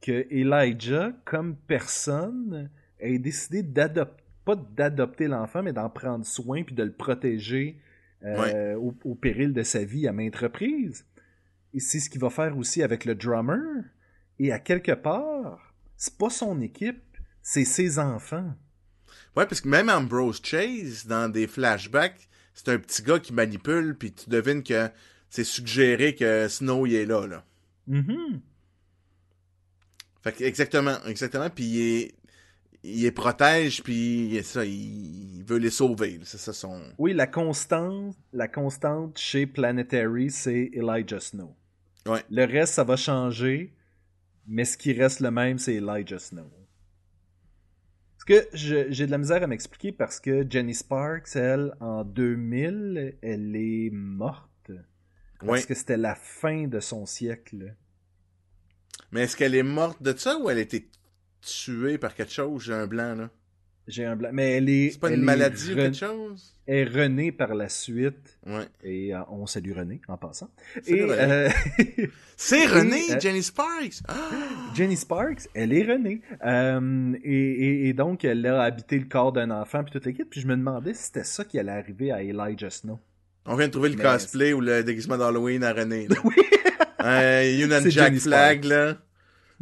[0.00, 6.74] que Elijah, comme personne, ait décidé d'adopter, pas d'adopter l'enfant, mais d'en prendre soin puis
[6.74, 7.78] de le protéger
[8.24, 11.04] euh, au, au péril de sa vie à maintes reprises.
[11.74, 13.84] Et c'est ce qu'il va faire aussi avec le drummer.
[14.38, 17.02] Et à quelque part, c'est pas son équipe,
[17.42, 18.54] c'est ses enfants.
[19.36, 23.96] Ouais, parce que même Ambrose Chase, dans des flashbacks, c'est un petit gars qui manipule,
[23.98, 24.88] puis tu devines que
[25.28, 27.44] c'est suggéré que Snow, il est là, là.
[27.88, 28.40] Mhm.
[30.22, 32.14] Fait que exactement, exactement, puis il est...
[32.86, 36.20] Il les protège, puis il, ça, il, veut les sauver.
[36.24, 36.82] C'est ça son...
[36.98, 41.56] Oui, la constante, la constante chez Planetary, c'est Elijah Snow.
[42.06, 42.22] Ouais.
[42.30, 43.72] Le reste, ça va changer,
[44.46, 46.50] mais ce qui reste le même, c'est Elijah Snow.
[48.26, 53.16] Parce que j'ai de la misère à m'expliquer parce que Jenny Sparks, elle, en 2000,
[53.22, 54.50] elle est morte.
[55.40, 55.62] Parce Ouais.
[55.66, 57.74] que c'était la fin de son siècle.
[59.10, 60.60] Mais est-ce qu'elle est morte de ça ou elle a
[61.44, 62.62] tuée par quelque chose?
[62.64, 63.30] J'ai un blanc, là.
[63.86, 64.30] J'ai un blanc.
[64.32, 64.90] Mais elle est.
[64.92, 66.54] C'est pas une maladie ou quelque chose?
[66.66, 68.38] Elle est renée par la suite.
[68.46, 68.64] Ouais.
[68.82, 70.48] Et euh, on salue René en passant.
[70.88, 71.02] René.
[71.10, 71.50] euh,
[72.38, 74.00] C'est René, euh, Jenny Sparks!
[74.08, 74.14] Ah!
[74.74, 76.22] Jenny Sparks, elle est renée.
[76.46, 80.30] Euh, et, et- et donc, elle a habité le corps d'un enfant, puis toute l'équipe.
[80.30, 82.98] Puis je me demandais si c'était ça qui allait arriver à Elijah Snow.
[83.44, 86.08] On vient de trouver le Mais- cosplay ou le déguisement d'Halloween à René.
[86.08, 86.16] là.
[87.06, 88.96] Euh, Union C'est Jack Jenny Flag, là.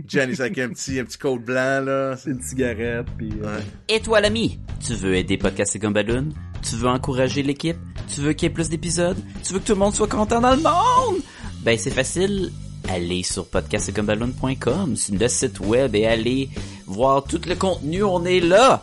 [0.09, 2.17] Jenny, c'est avec un petit, un petit coat blanc, là.
[2.17, 3.31] C'est une cigarette, puis...
[3.43, 3.63] euh, Ouais.
[3.89, 6.31] Et toi l'ami, tu veux aider Podcast et Gumballoon?
[6.63, 7.77] Tu veux encourager l'équipe?
[8.13, 9.19] Tu veux qu'il y ait plus d'épisodes?
[9.45, 11.23] Tu veux que tout le monde soit content dans le monde?
[11.63, 12.51] Ben c'est facile.
[12.89, 16.49] Allez sur podcastgumballoon.com, c'est le site web et allez
[16.87, 18.83] voir tout le contenu, on est là!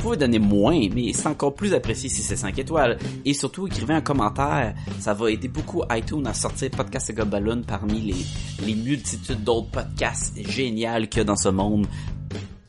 [0.00, 2.96] Vous pouvez donner moins, mais c'est encore plus apprécié si c'est 5 étoiles.
[3.26, 4.74] Et surtout, écrivez un commentaire.
[4.98, 9.70] Ça va aider beaucoup iTunes à sortir Podcast et Gobaloon parmi les, les multitudes d'autres
[9.70, 11.86] podcasts géniaux qu'il y a dans ce monde.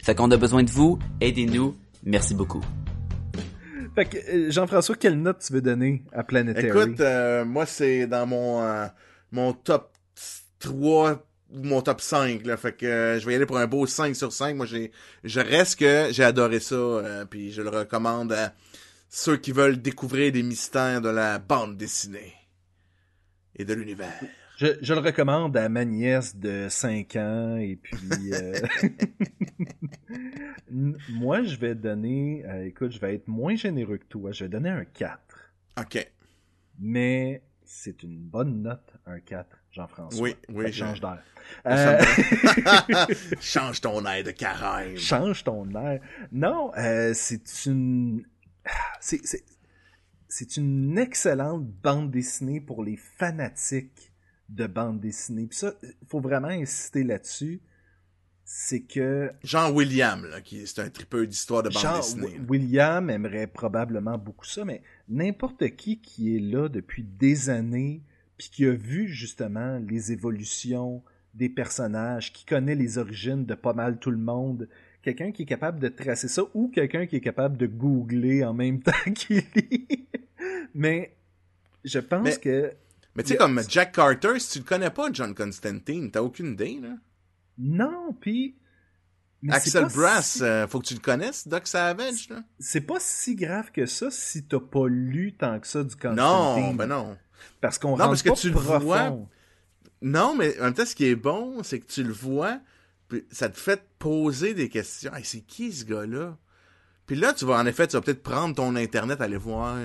[0.04, 1.00] Fait qu'on a besoin de vous.
[1.22, 1.74] Aidez-nous.
[2.04, 2.60] Merci beaucoup.
[3.96, 6.68] Fait que, euh, Jean-François, quelle note tu veux donner à Planetary?
[6.68, 8.88] Écoute, euh, moi, c'est dans mon, euh,
[9.32, 9.94] mon top
[10.60, 11.16] 3 ou
[11.54, 12.58] mon top 5, là.
[12.58, 14.56] Fait que euh, je vais y aller pour un beau 5 sur 5.
[14.56, 14.91] Moi, j'ai,
[15.24, 18.54] je reste que j'ai adoré ça, euh, puis je le recommande à
[19.10, 22.34] ceux qui veulent découvrir des mystères de la bande dessinée
[23.56, 24.14] et de l'univers.
[24.62, 27.97] Je, je le recommande à ma nièce de 5 ans et puis
[28.32, 28.54] euh,
[31.10, 34.49] moi je vais donner euh, écoute je vais être moins généreux que toi je vais
[34.49, 35.20] donner un 4
[35.80, 36.12] OK.
[36.80, 41.22] mais c'est une bonne note un 4 Jean-François Oui, oui, je- change d'air
[41.66, 42.00] Euh,
[43.42, 44.98] Change ton air de carême.
[44.98, 46.02] change ton air
[46.32, 48.24] non euh, c'est une
[49.00, 49.46] c'est c'est-
[50.28, 54.14] c'est une excellente bande dessinée pour les fanatiques
[54.48, 55.46] de bande dessinée.
[55.48, 57.62] Puis ça, il faut vraiment insister là-dessus.
[58.46, 62.28] C'est que Jean William, là, qui c'est un tripeux d'histoire de bande Jean dessinée.
[62.28, 68.02] Wi- William aimerait probablement beaucoup ça, mais n'importe qui qui est là depuis des années,
[68.42, 71.04] puis qui a vu justement les évolutions
[71.36, 74.68] des personnages, qui connaît les origines de pas mal tout le monde,
[75.04, 78.56] quelqu'un qui est capable de tracer ça ou quelqu'un qui est capable de googler en
[78.56, 80.08] même temps qu'il lit.
[80.74, 81.16] Mais
[81.84, 82.72] je pense Mais- que
[83.16, 86.54] Mais tu sais, comme Jack Carter, si tu le connais pas, John Constantine, t'as aucune
[86.54, 86.96] idée, là.
[87.60, 88.56] non, puis
[89.50, 92.44] Axel Brass, si- euh, faut que tu le connaisses, Doc Savage, là.
[92.60, 96.16] c'est pas si grave que ça si t'as pas lu tant que ça du Constantine.
[96.16, 97.18] Non, ben non.
[97.62, 99.18] Parce qu'on rentre parce que pas tu le vois,
[100.02, 102.60] Non, mais en même temps, ce qui est bon, c'est que tu le vois,
[103.08, 105.14] puis ça te fait poser des questions.
[105.14, 106.38] Hey, c'est qui ce gars-là?
[107.06, 109.78] Puis là, tu vas, en effet, tu vas peut-être prendre ton Internet, aller voir.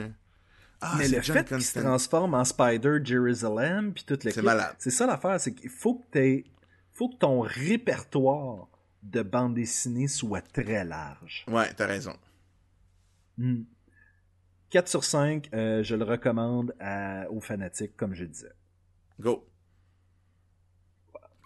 [0.81, 4.29] Ah, mais c'est le John fait qu'il se transforme en Spider Jerusalem puis toute C'est
[4.29, 4.75] l'équipe, malade.
[4.79, 6.45] c'est ça l'affaire, c'est qu'il faut que t'aies-
[6.93, 8.69] faut que ton répertoire
[9.03, 11.45] de bande dessinée soit très large.
[11.49, 12.15] Ouais, t'as raison.
[13.39, 13.63] Hmm.
[14.71, 18.53] 4 sur 5, euh, je le recommande à- aux fanatiques, comme je disais.
[19.21, 19.47] Go.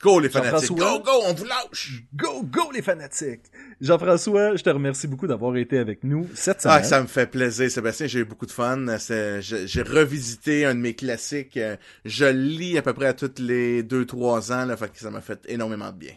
[0.02, 0.70] Go, les fanatiques.
[0.78, 2.02] Go, go, on vous lâche.
[2.14, 3.42] Go, go les fanatiques!
[3.82, 6.78] Jean-François, je te remercie beaucoup d'avoir été avec nous cette semaine.
[6.80, 8.06] Ah, ça me fait plaisir, Sébastien.
[8.06, 8.86] J'ai eu beaucoup de fun.
[8.98, 11.58] J'ai revisité un de mes classiques.
[12.06, 14.64] Je lis à peu près à tous les 2-3 ans.
[14.64, 16.14] Là, fait que ça m'a fait énormément de bien.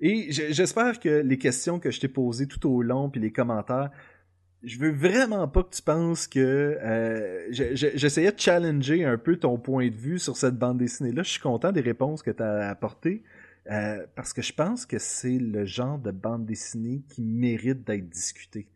[0.00, 3.90] Et j'espère que les questions que je t'ai posées tout au long, puis les commentaires,
[4.62, 9.18] je veux vraiment pas que tu penses que euh, je- je- j'essayais de challenger un
[9.18, 11.22] peu ton point de vue sur cette bande dessinée-là.
[11.22, 13.22] Je suis content des réponses que tu as apportées.
[13.70, 18.08] euh, parce que je pense que c'est le genre de bande dessinée qui mérite d'être
[18.08, 18.66] discuté.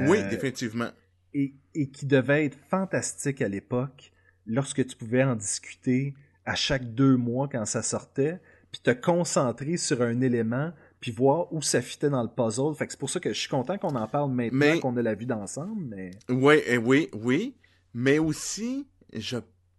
[0.00, 0.88] Oui, Euh, définitivement.
[1.32, 4.12] et, et qui devait être fantastique à l'époque,
[4.44, 6.14] lorsque tu pouvais en discuter
[6.44, 8.40] à chaque deux mois quand ça sortait,
[8.72, 12.74] puis te concentrer sur un élément, puis voir où ça fitait dans le puzzle.
[12.76, 14.96] Fait que c'est pour ça que je suis content qu'on en parle maintenant Mais- qu'on
[14.96, 16.10] a la vue d'ensemble, mais...
[16.28, 17.54] Oui, eh oui, oui.
[17.94, 19.36] Mais aussi, je,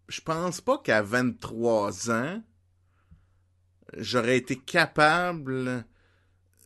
[0.07, 2.41] je pense pas qu'à 23 ans,
[3.97, 5.85] j'aurais été capable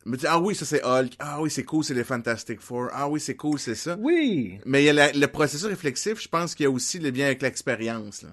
[0.04, 2.88] me dire, ah oui, ça c'est Hulk, ah oui, c'est cool, c'est les Fantastic Four,
[2.92, 3.96] ah oui, c'est cool, c'est ça.
[4.00, 4.58] Oui!
[4.66, 7.10] Mais il y a la- le processus réflexif, je pense qu'il y a aussi le
[7.10, 8.26] lien avec l'expérience.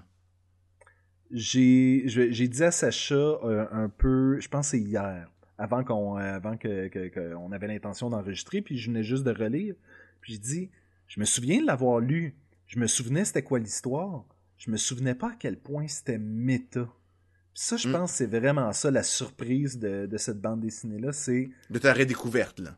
[1.31, 5.29] J'ai dit à Sacha euh, un peu, je pense que c'est hier,
[5.59, 9.23] avant qu'on euh, avant que, que- que on avait l'intention d'enregistrer, puis je venais juste
[9.23, 9.75] de relire.
[10.21, 10.69] Puis j'ai dit,
[11.07, 12.35] je me souviens de l'avoir lu.
[12.67, 14.25] Je me souvenais c'était quoi l'histoire.
[14.57, 16.85] Je me souvenais pas à quel point c'était méta.
[17.53, 17.91] Puis ça, je Mm.
[17.93, 21.11] pense que c'est vraiment ça la surprise de, de cette bande dessinée-là.
[21.13, 22.77] C'est De ta redécouverte, là.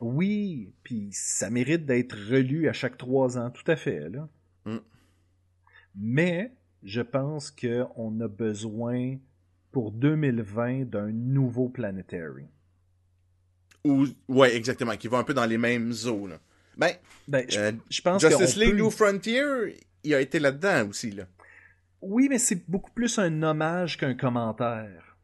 [0.00, 4.08] oui, puis ça mérite d'être relu à chaque trois ans, tout à fait.
[4.08, 4.28] Là.
[4.64, 4.78] Mm.
[5.96, 6.52] Mais
[6.84, 9.16] je pense qu'on a besoin
[9.72, 12.46] pour 2020 d'un nouveau Planetary.
[13.84, 16.38] Ou, ouais, exactement, qui va un peu dans les mêmes eaux, là.
[16.76, 16.92] Ben,
[17.26, 21.10] Ben, je, euh, je pense Justice League peut- New Frontier, il a été là-dedans aussi,
[21.10, 21.24] là.
[22.00, 25.16] Oui, mais c'est beaucoup plus un hommage qu'un commentaire.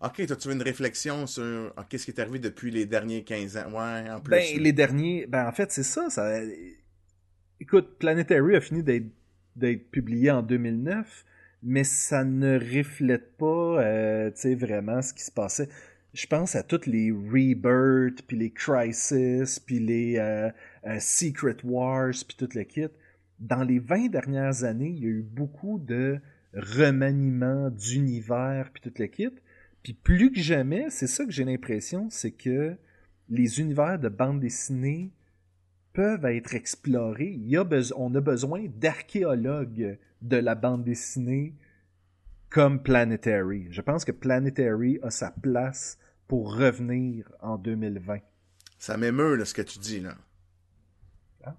[0.00, 3.70] Ok, t'as-tu une réflexion sur ah, qu'est-ce qui est arrivé depuis les derniers 15 ans?
[3.72, 4.30] Ouais, en plus.
[4.30, 5.26] Ben, les derniers.
[5.26, 6.40] Ben, en fait, c'est ça, ça.
[7.60, 11.24] Écoute, Planetary a fini d'être publié en 2009,
[11.62, 15.68] mais ça ne reflète pas, euh, vraiment ce qui se passait.
[16.14, 20.50] Je pense à toutes les Rebirth, puis les Crisis, puis les euh,
[20.86, 22.88] euh, Secret Wars, puis tout le kit.
[23.40, 26.18] Dans les 20 dernières années, il y a eu beaucoup de
[26.54, 29.30] remaniements d'univers, puis tout le kit.
[29.82, 32.76] Puis plus que jamais, c'est ça que j'ai l'impression, c'est que
[33.28, 35.10] les univers de bande dessinée
[35.98, 37.32] peuvent être explorés.
[37.42, 41.54] Il y a beso- on a besoin d'archéologues de la bande dessinée
[42.50, 43.66] comme Planetary.
[43.72, 48.18] Je pense que Planetary a sa place pour revenir en 2020.
[48.78, 50.14] Ça m'émeut, ce que tu dis, là.
[51.44, 51.56] Ah.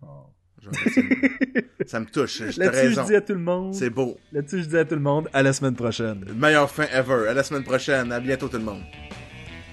[0.62, 0.74] Genre,
[1.86, 2.06] ça, me...
[2.06, 3.02] touche, Là-dessus, raison.
[3.02, 3.74] je dis à tout le monde.
[3.74, 4.16] C'est beau.
[4.32, 6.24] Là-dessus, je dis à tout le monde, à la semaine prochaine.
[6.34, 7.28] Meilleure fin ever.
[7.28, 8.10] À la semaine prochaine.
[8.14, 8.84] À bientôt, tout le monde.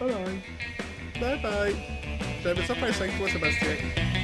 [0.01, 1.21] Bye bye.
[1.21, 1.75] Bye bye.
[2.43, 4.16] J'avais ça faire 5 fois, Sébastien.